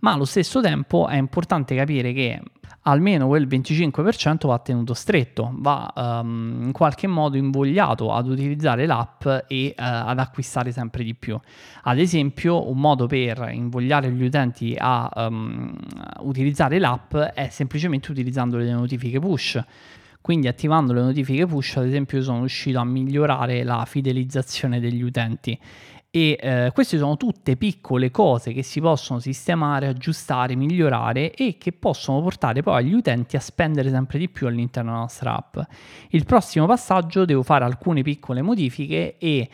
Ma 0.00 0.12
allo 0.12 0.24
stesso 0.24 0.60
tempo 0.60 1.08
è 1.08 1.16
importante 1.16 1.74
capire 1.74 2.12
che 2.12 2.40
almeno 2.82 3.26
quel 3.26 3.46
25% 3.46 4.46
va 4.46 4.58
tenuto 4.58 4.94
stretto, 4.94 5.52
va 5.56 5.92
um, 5.94 6.62
in 6.66 6.72
qualche 6.72 7.06
modo 7.06 7.36
invogliato 7.36 8.12
ad 8.12 8.28
utilizzare 8.28 8.86
l'app 8.86 9.26
e 9.46 9.74
uh, 9.76 9.82
ad 9.82 10.18
acquistare 10.18 10.72
sempre 10.72 11.04
di 11.04 11.14
più. 11.14 11.38
Ad 11.82 11.98
esempio, 11.98 12.68
un 12.68 12.78
modo 12.78 13.06
per 13.06 13.50
invogliare 13.52 14.10
gli 14.10 14.24
utenti 14.24 14.74
a 14.78 15.10
um, 15.14 15.74
utilizzare 16.20 16.78
l'app 16.78 17.14
è 17.16 17.48
semplicemente 17.50 18.10
utilizzando 18.10 18.56
le 18.56 18.70
notifiche 18.70 19.18
push. 19.18 19.60
Quindi 20.20 20.48
attivando 20.48 20.92
le 20.92 21.00
notifiche 21.00 21.46
push, 21.46 21.76
ad 21.76 21.86
esempio, 21.86 22.22
sono 22.22 22.40
riuscito 22.40 22.78
a 22.78 22.84
migliorare 22.84 23.62
la 23.64 23.84
fidelizzazione 23.86 24.80
degli 24.80 25.02
utenti 25.02 25.58
e 26.18 26.36
eh, 26.40 26.70
queste 26.74 26.98
sono 26.98 27.16
tutte 27.16 27.56
piccole 27.56 28.10
cose 28.10 28.52
che 28.52 28.64
si 28.64 28.80
possono 28.80 29.20
sistemare, 29.20 29.86
aggiustare, 29.86 30.56
migliorare 30.56 31.32
e 31.32 31.58
che 31.58 31.72
possono 31.72 32.20
portare 32.20 32.60
poi 32.60 32.78
agli 32.82 32.92
utenti 32.92 33.36
a 33.36 33.40
spendere 33.40 33.88
sempre 33.90 34.18
di 34.18 34.28
più 34.28 34.48
all'interno 34.48 34.90
della 34.90 35.02
nostra 35.02 35.36
app. 35.36 35.58
Il 36.08 36.24
prossimo 36.24 36.66
passaggio 36.66 37.24
devo 37.24 37.44
fare 37.44 37.64
alcune 37.64 38.02
piccole 38.02 38.42
modifiche 38.42 39.16
e 39.16 39.48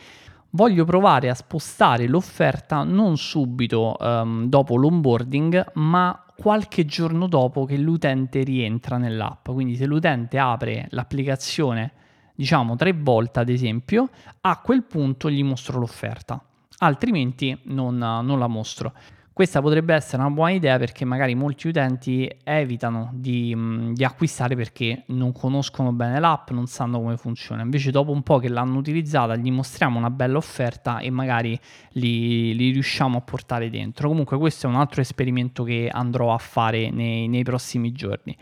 voglio 0.51 0.85
provare 0.85 1.29
a 1.29 1.35
spostare 1.35 2.07
l'offerta 2.07 2.83
non 2.83 3.15
subito 3.17 3.95
um, 3.99 4.47
dopo 4.47 4.75
l'onboarding, 4.75 5.73
ma 5.73 6.25
qualche 6.35 6.85
giorno 6.85 7.27
dopo 7.27 7.65
che 7.65 7.77
l'utente 7.77 8.41
rientra 8.41 8.97
nell'app. 8.97 9.49
Quindi 9.51 9.75
se 9.75 9.85
l'utente 9.85 10.39
apre 10.39 10.87
l'applicazione 10.89 11.91
diciamo 12.35 12.75
tre 12.75 12.91
volte 12.93 13.39
ad 13.39 13.49
esempio, 13.49 14.09
a 14.41 14.59
quel 14.59 14.83
punto 14.83 15.29
gli 15.29 15.43
mostro 15.43 15.79
l'offerta, 15.79 16.43
altrimenti 16.79 17.57
non, 17.65 17.97
non 17.97 18.39
la 18.39 18.47
mostro. 18.47 18.93
Questa 19.35 19.61
potrebbe 19.61 19.93
essere 19.93 20.21
una 20.21 20.31
buona 20.31 20.51
idea 20.51 20.77
perché 20.77 21.03
magari 21.03 21.35
molti 21.35 21.67
utenti 21.67 22.25
evitano 22.45 23.09
di, 23.11 23.53
di, 23.91 24.03
acquistare 24.05 24.55
perché 24.55 25.03
non 25.07 25.33
conoscono 25.33 25.91
bene 25.91 26.21
l'app, 26.21 26.51
non 26.51 26.67
sanno 26.67 26.99
come 26.99 27.17
funziona. 27.17 27.61
Invece 27.61 27.91
dopo 27.91 28.11
un 28.11 28.23
po' 28.23 28.37
che 28.37 28.47
l'hanno 28.47 28.77
utilizzata 28.77 29.35
gli 29.35 29.51
mostriamo 29.51 29.97
una 29.97 30.09
bella 30.09 30.37
offerta 30.37 30.99
e 30.99 31.09
magari 31.09 31.59
li, 31.89 32.55
li 32.55 32.69
riusciamo 32.71 33.17
a 33.17 33.21
portare 33.21 33.69
dentro. 33.69 34.07
Comunque 34.07 34.37
questo 34.37 34.67
è 34.67 34.69
un 34.69 34.77
altro 34.77 35.01
esperimento 35.01 35.65
che 35.65 35.89
andrò 35.91 36.33
a 36.33 36.37
fare 36.37 36.89
nei, 36.89 37.27
nei 37.27 37.43
prossimi 37.43 37.91
giorni. 37.91 38.37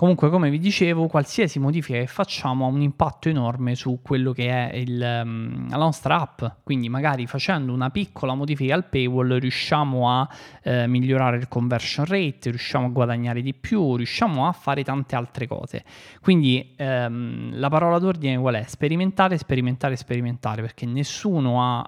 Comunque, 0.00 0.30
come 0.30 0.48
vi 0.48 0.58
dicevo, 0.58 1.08
qualsiasi 1.08 1.58
modifica 1.58 1.98
che 1.98 2.06
facciamo 2.06 2.64
ha 2.64 2.68
un 2.68 2.80
impatto 2.80 3.28
enorme 3.28 3.74
su 3.74 3.98
quello 4.00 4.32
che 4.32 4.48
è 4.48 4.74
il, 4.76 4.98
um, 4.98 5.68
la 5.68 5.76
nostra 5.76 6.18
app. 6.18 6.42
Quindi, 6.62 6.88
magari 6.88 7.26
facendo 7.26 7.74
una 7.74 7.90
piccola 7.90 8.32
modifica 8.32 8.74
al 8.74 8.86
paywall, 8.86 9.36
riusciamo 9.36 10.10
a 10.10 10.26
eh, 10.62 10.86
migliorare 10.86 11.36
il 11.36 11.48
conversion 11.48 12.06
rate, 12.06 12.48
riusciamo 12.48 12.86
a 12.86 12.88
guadagnare 12.88 13.42
di 13.42 13.52
più, 13.52 13.96
riusciamo 13.96 14.48
a 14.48 14.52
fare 14.52 14.84
tante 14.84 15.16
altre 15.16 15.46
cose. 15.46 15.84
Quindi, 16.22 16.72
ehm, 16.76 17.58
la 17.58 17.68
parola 17.68 17.98
d'ordine 17.98 18.38
qual 18.38 18.54
è? 18.54 18.64
Sperimentare, 18.66 19.36
sperimentare, 19.36 19.96
sperimentare, 19.96 20.62
perché 20.62 20.86
nessuno 20.86 21.62
ha 21.62 21.80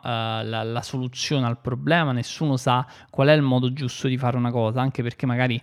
uh, 0.42 0.46
la, 0.46 0.62
la 0.62 0.82
soluzione 0.82 1.46
al 1.46 1.60
problema, 1.60 2.12
nessuno 2.12 2.58
sa 2.58 2.86
qual 3.08 3.28
è 3.28 3.32
il 3.32 3.40
modo 3.40 3.72
giusto 3.72 4.06
di 4.06 4.18
fare 4.18 4.36
una 4.36 4.50
cosa, 4.50 4.82
anche 4.82 5.02
perché 5.02 5.24
magari 5.24 5.58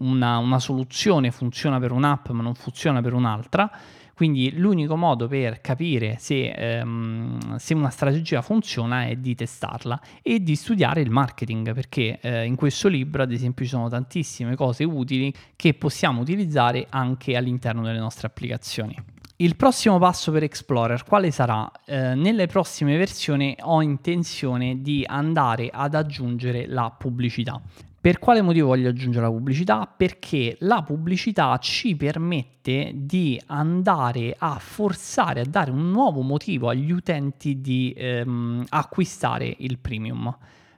una, 0.00 0.38
una 0.38 0.58
soluzione 0.58 1.30
funziona 1.30 1.78
per 1.78 1.92
un'app 1.92 2.28
ma 2.30 2.42
non 2.42 2.54
funziona 2.54 3.00
per 3.00 3.12
un'altra. 3.12 3.70
Quindi 4.16 4.56
l'unico 4.56 4.96
modo 4.96 5.28
per 5.28 5.60
capire 5.60 6.16
se, 6.18 6.48
ehm, 6.48 7.56
se, 7.56 7.74
una 7.74 7.90
strategia 7.90 8.40
funziona 8.40 9.04
è 9.04 9.16
di 9.16 9.34
testarla 9.34 10.00
e 10.22 10.42
di 10.42 10.56
studiare 10.56 11.02
il 11.02 11.10
marketing, 11.10 11.74
perché 11.74 12.18
eh, 12.22 12.46
in 12.46 12.54
questo 12.54 12.88
libro 12.88 13.22
ad 13.22 13.30
esempio 13.30 13.66
ci 13.66 13.72
sono 13.72 13.90
tantissime 13.90 14.56
cose 14.56 14.84
utili 14.84 15.30
che 15.54 15.74
possiamo 15.74 16.22
utilizzare 16.22 16.86
anche 16.88 17.36
all'interno 17.36 17.82
delle 17.82 17.98
nostre 17.98 18.26
applicazioni. 18.26 18.96
Il 19.36 19.54
prossimo 19.54 19.98
passo 19.98 20.32
per 20.32 20.44
Explorer 20.44 21.04
quale 21.04 21.30
sarà? 21.30 21.70
Eh, 21.84 22.14
nelle 22.14 22.46
prossime 22.46 22.96
versioni 22.96 23.54
ho 23.60 23.82
intenzione 23.82 24.80
di 24.80 25.04
andare 25.06 25.68
ad 25.70 25.94
aggiungere 25.94 26.66
la 26.66 26.90
pubblicità. 26.90 27.60
Per 28.06 28.20
quale 28.20 28.40
motivo 28.40 28.68
voglio 28.68 28.88
aggiungere 28.88 29.24
la 29.24 29.32
pubblicità? 29.32 29.92
Perché 29.96 30.56
la 30.60 30.80
pubblicità 30.84 31.58
ci 31.58 31.96
permette 31.96 32.92
di 32.94 33.36
andare 33.46 34.32
a 34.38 34.60
forzare, 34.60 35.40
a 35.40 35.44
dare 35.44 35.72
un 35.72 35.90
nuovo 35.90 36.20
motivo 36.20 36.68
agli 36.68 36.92
utenti 36.92 37.60
di 37.60 37.92
ehm, 37.96 38.66
acquistare 38.68 39.52
il 39.58 39.78
premium 39.78 40.32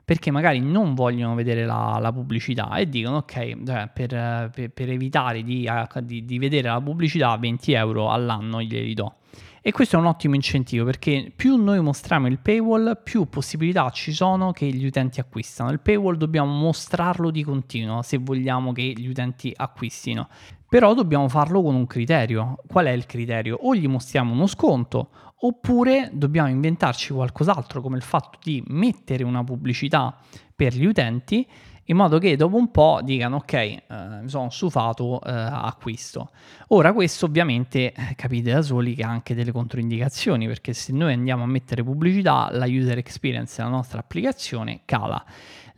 perché 0.07 0.31
magari 0.31 0.61
non 0.61 0.95
vogliono 0.95 1.35
vedere 1.35 1.67
la, 1.67 1.99
la 2.01 2.11
pubblicità 2.11 2.77
e 2.77 2.89
dicono 2.89 3.19
ok, 3.19 3.63
cioè, 3.63 3.91
per, 3.93 4.51
per, 4.55 4.71
per, 4.71 4.89
evitare 4.89 5.43
di, 5.43 5.69
di, 6.05 6.25
di, 6.25 6.39
vedere 6.39 6.69
la 6.69 6.81
pubblicità 6.81 7.37
20 7.37 7.73
euro 7.73 8.11
all'anno 8.11 8.63
glieli 8.63 8.95
do. 8.95 9.17
E 9.61 9.73
questo 9.73 9.97
è 9.97 9.99
un 9.99 10.07
ottimo 10.07 10.35
incentivo 10.35 10.85
perché 10.85 11.33
più 11.35 11.57
noi 11.57 11.81
mostriamo 11.81 12.27
il 12.29 12.39
paywall, 12.39 13.01
più 13.03 13.29
possibilità 13.29 13.91
ci 13.91 14.13
sono 14.13 14.53
che 14.53 14.67
gli 14.67 14.87
utenti 14.87 15.21
acquistano. 15.21 15.71
Il 15.71 15.81
paywall 15.81 16.17
dobbiamo 16.17 16.53
mostrarlo 16.53 17.31
di 17.31 17.43
continuo 17.43 18.03
se 18.03 18.19
vogliamo 18.19 18.73
che 18.73 18.93
gli 18.97 19.09
utenti 19.09 19.53
acquistino. 19.55 20.29
Però 20.69 20.95
dobbiamo 20.95 21.29
farlo 21.29 21.63
con 21.63 21.75
un 21.75 21.87
criterio. 21.87 22.57
Qual 22.67 22.87
è 22.87 22.91
il 22.91 23.07
criterio? 23.07 23.59
O 23.63 23.75
gli 23.75 23.89
mostriamo 23.89 24.33
uno 24.33 24.47
sconto 24.47 25.11
oppure 25.41 26.11
dobbiamo 26.13 26.49
inventarci 26.49 27.13
qualcos'altro 27.13 27.81
come 27.81 27.97
il 27.97 28.03
fatto 28.03 28.39
di 28.43 28.63
mettere 28.69 29.25
una 29.25 29.45
pubblicità 29.45 30.17
per 30.55 30.75
gli 30.75 30.85
utenti 30.85 31.47
in 31.91 31.97
modo 31.97 32.19
che 32.19 32.37
dopo 32.37 32.57
un 32.57 32.71
po' 32.71 33.01
dicano 33.03 33.37
ok, 33.37 33.53
eh, 33.53 33.83
mi 34.23 34.29
sono 34.29 34.51
stufato, 34.51 35.23
eh, 35.23 35.31
acquisto. 35.31 36.31
Ora 36.69 36.93
questo 36.93 37.27
ovviamente 37.27 37.93
eh, 37.93 38.15
capite 38.15 38.53
da 38.53 38.61
soli 38.61 38.95
che 38.95 39.03
ha 39.03 39.09
anche 39.09 39.35
delle 39.35 39.53
controindicazioni 39.53 40.47
perché 40.47 40.75
se 40.75 40.93
noi 40.93 41.15
andiamo 41.15 41.45
a 41.45 41.47
mettere 41.47 41.83
pubblicità 41.83 42.51
la 42.53 42.67
user 42.67 42.99
experience 42.99 43.55
della 43.57 43.75
nostra 43.75 44.01
applicazione 44.01 44.81
cala. 44.85 45.25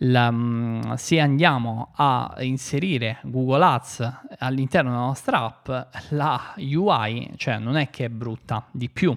La, 0.03 0.31
mm, 0.33 0.95
se 0.95 1.21
andiamo 1.21 1.93
a 1.95 2.35
inserire 2.41 3.19
Google 3.23 3.65
Ads 3.65 4.13
all'interno 4.39 4.91
della 4.91 5.03
nostra 5.03 5.45
app, 5.45 5.69
la 6.11 6.55
UI, 6.57 7.31
cioè 7.37 7.59
non 7.59 7.77
è 7.77 7.89
che 7.91 8.07
è 8.07 8.09
brutta 8.09 8.67
di 8.73 8.89
più. 8.89 9.17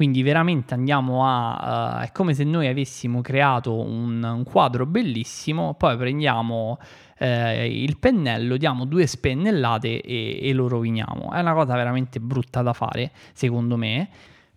Quindi 0.00 0.22
veramente 0.22 0.72
andiamo 0.72 1.26
a... 1.26 1.98
Uh, 1.98 2.04
è 2.04 2.10
come 2.10 2.32
se 2.32 2.42
noi 2.42 2.66
avessimo 2.68 3.20
creato 3.20 3.78
un, 3.78 4.22
un 4.22 4.44
quadro 4.44 4.86
bellissimo, 4.86 5.74
poi 5.74 5.94
prendiamo 5.98 6.78
eh, 7.18 7.66
il 7.66 7.98
pennello, 7.98 8.56
diamo 8.56 8.86
due 8.86 9.06
spennellate 9.06 10.00
e, 10.00 10.38
e 10.40 10.52
lo 10.54 10.68
roviniamo. 10.68 11.32
È 11.32 11.40
una 11.40 11.52
cosa 11.52 11.74
veramente 11.74 12.18
brutta 12.18 12.62
da 12.62 12.72
fare, 12.72 13.10
secondo 13.34 13.76
me. 13.76 14.08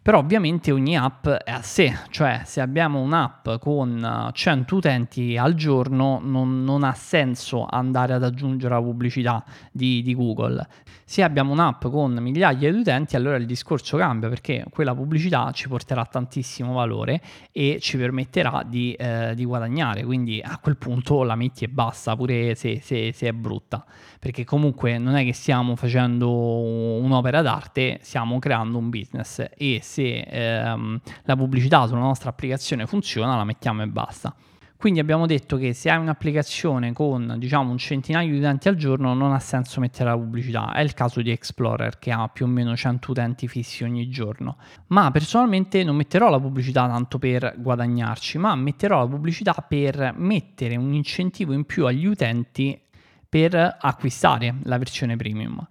Però 0.04 0.18
ovviamente 0.18 0.74
ogni 0.74 0.98
app 0.98 1.30
è 1.30 1.50
a 1.50 1.62
sé, 1.62 1.98
cioè 2.10 2.42
se 2.44 2.60
abbiamo 2.60 3.00
un'app 3.00 3.52
con 3.62 4.32
100 4.34 4.76
utenti 4.76 5.38
al 5.38 5.54
giorno 5.54 6.20
non, 6.22 6.66
non 6.66 6.84
ha 6.84 6.92
senso 6.92 7.66
andare 7.70 8.12
ad 8.12 8.22
aggiungere 8.22 8.74
la 8.74 8.82
pubblicità 8.82 9.46
di, 9.72 10.02
di, 10.02 10.14
Google. 10.14 10.68
Se 11.06 11.24
abbiamo 11.24 11.54
un'app 11.54 11.86
con 11.88 12.18
migliaia 12.20 12.70
di 12.70 12.78
utenti 12.78 13.16
allora 13.16 13.38
il 13.38 13.46
discorso 13.46 13.96
cambia 13.96 14.28
perché 14.28 14.66
quella 14.70 14.94
pubblicità 14.94 15.50
ci 15.54 15.70
porterà 15.70 16.04
tantissimo 16.04 16.74
valore 16.74 17.22
e 17.54 17.78
ci 17.80 17.96
permetterà 17.96 18.62
di, 18.68 18.92
eh, 18.96 19.32
di 19.36 19.46
guadagnare, 19.46 20.04
quindi 20.04 20.42
a 20.44 20.58
quel 20.58 20.76
punto 20.76 21.24
la 21.24 21.36
metti 21.36 21.64
e 21.64 21.70
basta 21.70 22.14
pure 22.18 22.56
se, 22.56 22.82
se, 22.82 23.14
se 23.14 23.28
è 23.30 23.32
brutta, 23.32 23.86
perché 24.20 24.44
comunque 24.44 24.98
non 24.98 25.16
è 25.16 25.24
che 25.24 25.34
stiamo 25.34 25.78
facendo 25.78 26.30
un'opera 26.30 27.42
d'arte, 27.42 28.00
stiamo 28.02 28.38
creando 28.40 28.78
un 28.78 28.90
business 28.90 29.46
e 29.56 29.80
se 29.82 29.93
ehm, 30.02 31.00
la 31.24 31.36
pubblicità 31.36 31.86
sulla 31.88 32.00
nostra 32.00 32.30
applicazione 32.30 32.86
funziona, 32.86 33.36
la 33.36 33.44
mettiamo 33.44 33.82
e 33.84 33.88
basta. 33.88 34.36
Quindi 34.84 35.00
abbiamo 35.00 35.26
detto 35.26 35.56
che 35.56 35.72
se 35.72 35.90
hai 35.90 35.98
un'applicazione 35.98 36.92
con 36.92 37.36
diciamo 37.38 37.72
un 37.72 37.78
centinaio 37.78 38.30
di 38.30 38.38
utenti 38.38 38.68
al 38.68 38.76
giorno 38.76 39.14
non 39.14 39.32
ha 39.32 39.40
senso 39.40 39.80
mettere 39.80 40.10
la 40.10 40.18
pubblicità. 40.18 40.74
È 40.74 40.82
il 40.82 40.94
caso 40.94 41.22
di 41.22 41.32
Explorer 41.32 42.00
che 42.00 42.12
ha 42.12 42.28
più 42.28 42.44
o 42.44 42.50
meno 42.50 42.76
100 42.76 43.12
utenti 43.12 43.48
fissi 43.48 43.86
ogni 43.86 44.10
giorno. 44.10 44.58
Ma 44.88 45.10
personalmente 45.10 45.86
non 45.86 45.96
metterò 45.96 46.30
la 46.30 46.38
pubblicità 46.38 46.86
tanto 46.86 47.18
per 47.18 47.56
guadagnarci, 47.60 48.38
ma 48.38 48.56
metterò 48.56 49.00
la 49.00 49.08
pubblicità 49.08 49.54
per 49.54 50.16
mettere 50.18 50.76
un 50.76 50.92
incentivo 50.92 51.54
in 51.54 51.64
più 51.64 51.86
agli 51.86 52.06
utenti 52.06 52.78
per 53.30 53.78
acquistare 53.80 54.56
la 54.64 54.78
versione 54.78 55.16
premium 55.16 55.66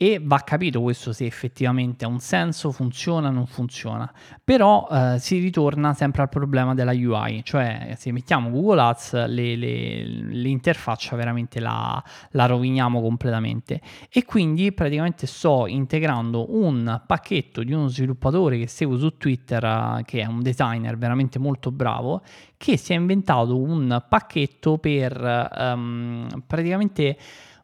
e 0.00 0.20
va 0.22 0.38
capito 0.38 0.80
questo 0.80 1.12
se 1.12 1.26
effettivamente 1.26 2.04
ha 2.04 2.08
un 2.08 2.20
senso, 2.20 2.70
funziona 2.70 3.28
o 3.28 3.32
non 3.32 3.46
funziona. 3.46 4.10
Però 4.44 4.86
eh, 4.88 5.16
si 5.18 5.40
ritorna 5.40 5.92
sempre 5.92 6.22
al 6.22 6.28
problema 6.28 6.72
della 6.72 6.92
UI, 6.92 7.42
cioè 7.42 7.94
se 7.98 8.12
mettiamo 8.12 8.48
Google 8.48 8.80
Ads 8.80 9.26
le, 9.26 9.56
le, 9.56 10.04
l'interfaccia 10.04 11.16
veramente 11.16 11.58
la, 11.58 12.00
la 12.30 12.46
roviniamo 12.46 13.00
completamente 13.00 13.80
e 14.08 14.24
quindi 14.24 14.70
praticamente 14.70 15.26
sto 15.26 15.66
integrando 15.66 16.54
un 16.56 17.02
pacchetto 17.04 17.64
di 17.64 17.72
uno 17.72 17.88
sviluppatore 17.88 18.56
che 18.56 18.68
seguo 18.68 18.96
su 18.98 19.16
Twitter 19.16 19.64
uh, 19.64 20.02
che 20.04 20.20
è 20.20 20.26
un 20.26 20.42
designer 20.42 20.96
veramente 20.96 21.40
molto 21.40 21.72
bravo 21.72 22.22
che 22.56 22.76
si 22.76 22.92
è 22.92 22.96
inventato 22.96 23.60
un 23.60 24.00
pacchetto 24.08 24.78
per 24.78 25.50
um, 25.58 26.28
praticamente 26.46 27.16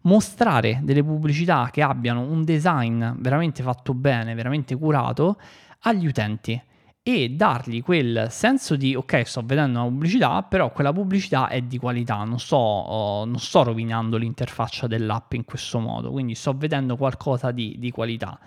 mostrare 0.05 0.81
delle 0.83 1.03
pubblicità 1.03 1.69
che 1.71 1.83
abbiano 1.83 2.21
un 2.21 2.45
design 2.45 3.05
veramente 3.19 3.63
fatto 3.63 3.95
bene, 3.95 4.35
veramente 4.35 4.77
curato 4.77 5.39
agli 5.81 6.07
utenti 6.07 6.61
e 7.07 7.29
dargli 7.29 7.83
quel 7.83 8.29
senso 8.31 8.77
di 8.77 8.95
ok 8.95 9.27
sto 9.27 9.43
vedendo 9.45 9.81
una 9.81 9.89
pubblicità 9.89 10.43
però 10.43 10.73
quella 10.73 10.91
pubblicità 10.91 11.49
è 11.49 11.61
di 11.61 11.77
qualità 11.77 12.25
non 12.25 12.39
sto, 12.39 12.57
oh, 12.57 13.27
non 13.27 13.39
sto 13.39 13.63
rovinando 13.63 14.17
l'interfaccia 14.17 14.87
dell'app 14.87 15.35
in 15.35 15.45
questo 15.45 15.79
modo 15.81 16.11
quindi 16.11 16.35
sto 16.35 16.57
vedendo 16.57 16.97
qualcosa 16.97 17.51
di, 17.51 17.77
di 17.79 17.91
qualità 17.91 18.39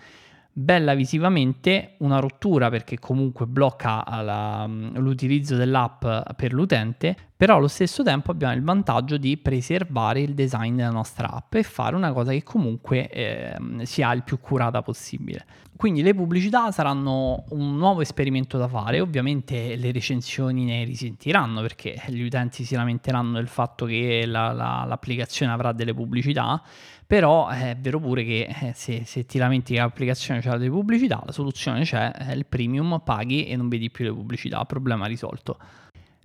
bella 0.60 0.96
visivamente, 0.96 1.94
una 2.00 2.18
rottura 2.18 2.72
perché 2.72 2.98
comunque 2.98 3.46
blocca 3.46 4.04
la, 4.24 4.66
l'utilizzo 4.68 5.56
dell'app 5.56 6.04
per 6.36 6.52
l'utente, 6.52 7.16
però 7.38 7.58
allo 7.58 7.68
stesso 7.68 8.02
tempo 8.02 8.32
abbiamo 8.32 8.56
il 8.56 8.64
vantaggio 8.64 9.18
di 9.18 9.38
preservare 9.38 10.22
il 10.22 10.34
design 10.34 10.78
della 10.78 10.90
nostra 10.90 11.30
app 11.30 11.54
e 11.54 11.62
fare 11.62 11.96
una 11.96 12.12
cosa 12.12 12.32
che 12.32 12.42
comunque 12.42 13.08
eh, 13.08 13.56
sia 13.84 14.12
il 14.14 14.24
più 14.24 14.40
curata 14.40 14.82
possibile. 14.82 15.46
Quindi 15.76 16.02
le 16.02 16.16
pubblicità 16.16 16.72
saranno 16.72 17.44
un 17.50 17.78
nuovo 17.78 18.02
esperimento 18.02 18.58
da 18.58 18.68
fare, 18.68 19.00
ovviamente 19.00 19.76
le 19.76 19.92
recensioni 19.92 20.66
ne 20.66 20.84
risentiranno 20.84 21.62
perché 21.62 22.02
gli 22.08 22.22
utenti 22.22 22.64
si 22.64 22.74
lamenteranno 22.74 23.34
del 23.34 23.48
fatto 23.48 23.86
che 23.86 24.24
la, 24.26 24.52
la, 24.54 24.86
l'applicazione 24.88 25.52
avrà 25.52 25.74
delle 25.74 25.94
pubblicità, 25.94 26.60
però 27.08 27.48
è 27.48 27.76
vero 27.80 28.02
pure 28.02 28.26
che 28.26 28.50
eh, 28.62 28.74
se, 28.76 29.06
se, 29.06 29.26
ti 29.26 29.38
lamenti 29.38 29.74
che 29.74 29.80
l'applicazione 29.80 30.42
c'ha 30.42 30.58
delle 30.58 30.70
pubblicità, 30.70 31.24
la 31.26 31.32
soluzione 31.32 31.84
c'è, 31.84 32.12
è 32.12 32.34
il 32.34 32.46
premium, 32.46 33.02
paghi 33.04 33.48
e 33.48 33.56
non 33.56 33.70
vedi 33.70 33.90
più 33.90 34.04
le 34.04 34.12
pubblicità, 34.12 34.64
problema 34.66 35.06
risolto. 35.06 35.58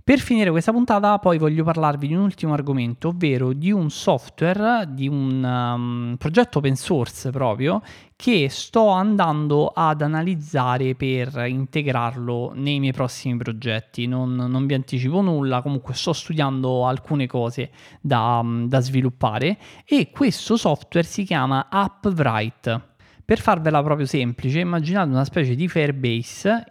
Per 0.04 0.18
finire 0.18 0.50
questa 0.50 0.72
puntata 0.72 1.16
poi 1.20 1.38
voglio 1.38 1.62
parlarvi 1.62 2.08
di 2.08 2.14
un 2.14 2.22
ultimo 2.22 2.54
argomento, 2.54 3.08
ovvero 3.08 3.52
di 3.52 3.70
un 3.70 3.88
software, 3.88 4.88
di 4.88 5.06
un 5.06 5.44
um, 5.44 6.16
progetto 6.18 6.58
open 6.58 6.74
source 6.74 7.30
proprio, 7.30 7.80
che 8.16 8.48
sto 8.50 8.88
andando 8.88 9.68
ad 9.68 10.02
analizzare 10.02 10.96
per 10.96 11.44
integrarlo 11.46 12.50
nei 12.52 12.80
miei 12.80 12.92
prossimi 12.92 13.36
progetti. 13.36 14.08
Non, 14.08 14.34
non 14.34 14.66
vi 14.66 14.74
anticipo 14.74 15.20
nulla, 15.20 15.62
comunque 15.62 15.94
sto 15.94 16.12
studiando 16.12 16.84
alcune 16.84 17.28
cose 17.28 17.70
da, 18.00 18.40
um, 18.42 18.66
da 18.66 18.80
sviluppare 18.80 19.56
e 19.84 20.10
questo 20.10 20.56
software 20.56 21.06
si 21.06 21.22
chiama 21.22 21.68
AppWrite. 21.70 22.88
Per 23.24 23.38
farvela 23.38 23.80
proprio 23.84 24.06
semplice, 24.06 24.58
immaginate 24.58 25.10
una 25.10 25.24
specie 25.24 25.54
di 25.54 25.68
Firebase 25.68 26.64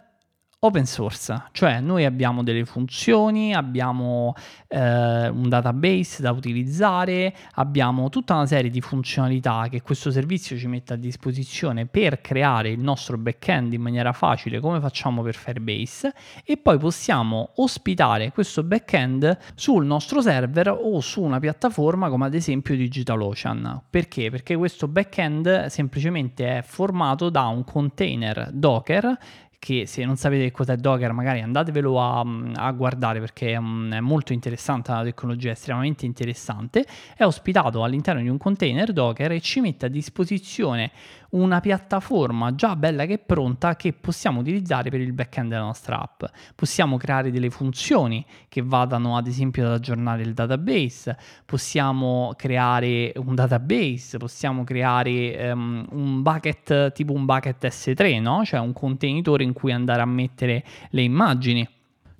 open 0.64 0.86
source, 0.86 1.46
cioè 1.50 1.80
noi 1.80 2.04
abbiamo 2.04 2.44
delle 2.44 2.64
funzioni, 2.64 3.52
abbiamo 3.52 4.32
eh, 4.68 5.26
un 5.26 5.48
database 5.48 6.22
da 6.22 6.30
utilizzare, 6.30 7.34
abbiamo 7.54 8.08
tutta 8.10 8.34
una 8.34 8.46
serie 8.46 8.70
di 8.70 8.80
funzionalità 8.80 9.66
che 9.68 9.82
questo 9.82 10.12
servizio 10.12 10.56
ci 10.56 10.68
mette 10.68 10.92
a 10.92 10.96
disposizione 10.96 11.86
per 11.86 12.20
creare 12.20 12.70
il 12.70 12.78
nostro 12.78 13.18
backend 13.18 13.72
in 13.72 13.80
maniera 13.80 14.12
facile 14.12 14.60
come 14.60 14.78
facciamo 14.78 15.22
per 15.22 15.34
Firebase 15.34 16.14
e 16.44 16.56
poi 16.56 16.78
possiamo 16.78 17.50
ospitare 17.56 18.30
questo 18.30 18.62
backend 18.62 19.36
sul 19.56 19.84
nostro 19.84 20.20
server 20.20 20.68
o 20.68 21.00
su 21.00 21.22
una 21.22 21.40
piattaforma 21.40 22.08
come 22.08 22.26
ad 22.26 22.34
esempio 22.34 22.76
DigitalOcean. 22.76 23.82
Perché? 23.90 24.30
Perché 24.30 24.54
questo 24.54 24.86
backend 24.86 25.66
semplicemente 25.66 26.58
è 26.58 26.62
formato 26.62 27.30
da 27.30 27.46
un 27.46 27.64
container 27.64 28.48
Docker 28.52 29.18
che 29.64 29.86
se 29.86 30.04
non 30.04 30.16
sapete 30.16 30.50
cos'è 30.50 30.74
Docker 30.74 31.12
magari 31.12 31.40
andatevelo 31.40 32.00
a, 32.00 32.24
a 32.54 32.72
guardare 32.72 33.20
perché 33.20 33.54
um, 33.54 33.92
è 33.92 34.00
molto 34.00 34.32
interessante, 34.32 34.90
la 34.90 35.04
tecnologia 35.04 35.50
è 35.50 35.52
estremamente 35.52 36.04
interessante, 36.04 36.84
è 37.16 37.22
ospitato 37.22 37.84
all'interno 37.84 38.20
di 38.20 38.28
un 38.28 38.38
container 38.38 38.92
Docker 38.92 39.30
e 39.30 39.40
ci 39.40 39.60
mette 39.60 39.86
a 39.86 39.88
disposizione 39.88 40.90
una 41.32 41.60
piattaforma 41.60 42.54
già 42.54 42.76
bella 42.76 43.06
che 43.06 43.18
pronta 43.18 43.76
che 43.76 43.92
possiamo 43.92 44.40
utilizzare 44.40 44.90
per 44.90 45.00
il 45.00 45.12
backend 45.12 45.48
della 45.48 45.62
nostra 45.62 46.00
app. 46.00 46.24
Possiamo 46.54 46.96
creare 46.96 47.30
delle 47.30 47.50
funzioni 47.50 48.24
che 48.48 48.62
vadano 48.62 49.16
ad 49.16 49.26
esempio 49.26 49.66
ad 49.66 49.72
aggiornare 49.72 50.22
il 50.22 50.34
database, 50.34 51.16
possiamo 51.46 52.34
creare 52.36 53.12
un 53.16 53.34
database, 53.34 54.18
possiamo 54.18 54.64
creare 54.64 55.52
um, 55.52 55.86
un 55.90 56.22
bucket 56.22 56.92
tipo 56.92 57.12
un 57.12 57.24
bucket 57.24 57.64
S3, 57.64 58.20
no? 58.20 58.44
cioè 58.44 58.60
un 58.60 58.72
contenitore 58.72 59.44
in 59.44 59.52
cui 59.52 59.72
andare 59.72 60.02
a 60.02 60.06
mettere 60.06 60.64
le 60.90 61.02
immagini. 61.02 61.68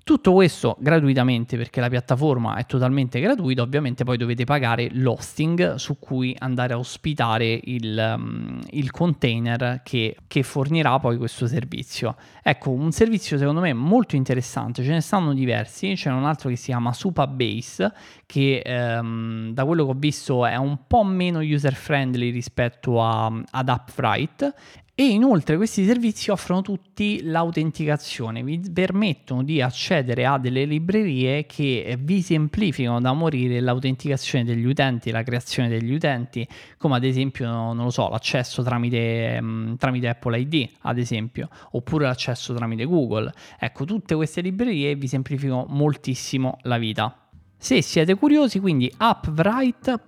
Tutto 0.05 0.33
questo 0.33 0.77
gratuitamente 0.81 1.57
perché 1.57 1.81
la 1.81 1.89
piattaforma 1.89 2.57
è 2.57 2.67
totalmente 2.67 3.21
gratuita, 3.21 3.63
ovviamente 3.63 4.03
poi 4.03 4.17
dovete 4.17 4.43
pagare 4.43 4.89
l'hosting 4.91 5.77
su 5.77 6.01
cui 6.01 6.35
andare 6.41 6.73
a 6.73 6.79
ospitare 6.79 7.61
il, 7.63 8.15
um, 8.17 8.59
il 8.71 8.91
container 8.91 9.81
che, 9.85 10.17
che, 10.27 10.43
fornirà 10.43 10.99
poi 10.99 11.17
questo 11.19 11.47
servizio. 11.47 12.17
Ecco, 12.43 12.71
un 12.71 12.91
servizio 12.91 13.39
secondo 13.39 13.61
me 13.61 13.73
molto 13.75 14.17
interessante, 14.17 14.83
ce 14.83 14.91
ne 14.91 15.01
stanno 15.01 15.35
diversi, 15.35 15.95
c'è 15.95 16.11
un 16.11 16.25
altro 16.25 16.49
che 16.49 16.57
si 16.57 16.67
chiama 16.67 16.93
Supabase 16.93 17.93
che 18.27 18.61
um, 18.67 19.53
da 19.53 19.65
quello 19.65 19.85
che 19.85 19.91
ho 19.91 19.97
visto 19.97 20.45
è 20.45 20.57
un 20.57 20.79
po' 20.89 21.05
meno 21.05 21.39
user 21.39 21.75
friendly 21.75 22.31
rispetto 22.31 23.01
a, 23.01 23.27
ad 23.51 23.69
Upfright 23.69 24.55
e 24.95 25.05
inoltre 25.05 25.57
questi 25.57 25.87
servizi 25.87 26.31
offrono 26.31 26.61
tutti 26.61 27.23
l'autenticazione, 27.23 28.43
vi 28.43 28.61
permettono 28.61 29.43
di 29.43 29.63
accedere 29.63 30.27
a 30.27 30.37
delle 30.37 30.67
librerie 30.67 31.47
che 31.47 31.97
vi 31.99 32.21
semplificano 32.21 33.01
da 33.01 33.15
morire 33.15 33.61
l'autenticazione 33.61 34.45
degli 34.45 34.67
utenti, 34.67 35.11
la 35.11 35.23
creazione 35.23 35.71
degli 35.71 35.95
utenti, 35.95 36.47
come 36.77 36.97
ad 36.97 37.05
esempio, 37.05 37.51
non 37.51 37.85
lo 37.85 37.89
so, 37.89 38.11
l'accesso 38.11 38.63
tramite, 38.63 39.39
um, 39.41 39.79
tramite 39.79 40.09
Apple 40.09 40.39
ID, 40.39 40.69
ad 40.83 40.99
esempio, 40.99 41.49
oppure 41.71 42.05
l'accesso 42.05 42.53
tramite 42.53 42.85
Google. 42.85 43.33
Ecco, 43.59 43.87
tutte 43.87 44.15
queste 44.15 44.43
librerie 44.43 44.95
vi 44.95 45.09
semplificano 45.09 45.65
moltissimo 45.71 46.59
la 46.65 46.77
vita. 46.77 47.17
Se 47.57 47.81
siete 47.81 48.15
curiosi, 48.15 48.61
quindi 48.61 48.93
appwrite.io 48.95 50.01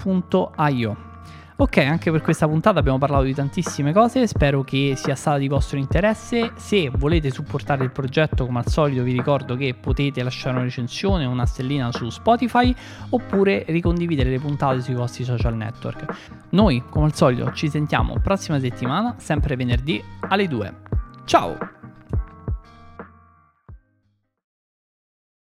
Ok, 1.57 1.77
anche 1.77 2.11
per 2.11 2.21
questa 2.21 2.49
puntata 2.49 2.81
abbiamo 2.81 2.99
parlato 2.99 3.23
di 3.23 3.33
tantissime 3.33 3.93
cose, 3.93 4.27
spero 4.27 4.65
che 4.65 4.95
sia 4.97 5.15
stata 5.15 5.39
di 5.39 5.47
vostro 5.47 5.79
interesse. 5.79 6.51
Se 6.57 6.91
volete 6.91 7.31
supportare 7.31 7.85
il 7.85 7.93
progetto, 7.93 8.45
come 8.45 8.59
al 8.59 8.67
solito 8.67 9.05
vi 9.05 9.13
ricordo 9.13 9.55
che 9.55 9.73
potete 9.73 10.25
lasciare 10.25 10.57
una 10.57 10.65
recensione 10.65 11.27
una 11.27 11.47
stellina 11.47 11.93
su 11.93 12.11
Spotify 12.11 12.75
oppure 13.11 13.65
ricondividere 13.69 14.31
le 14.31 14.41
puntate 14.41 14.81
sui 14.81 14.95
vostri 14.95 15.23
social 15.23 15.55
network. 15.55 16.05
Noi, 16.51 16.83
come 16.91 17.07
al 17.07 17.15
solito, 17.15 17.53
ci 17.53 17.71
sentiamo 17.71 18.19
prossima 18.21 18.59
settimana, 18.59 19.15
sempre 19.19 19.55
venerdì 19.55 20.03
alle 20.29 20.49
2. 20.49 20.75
Ciao! 21.25 21.94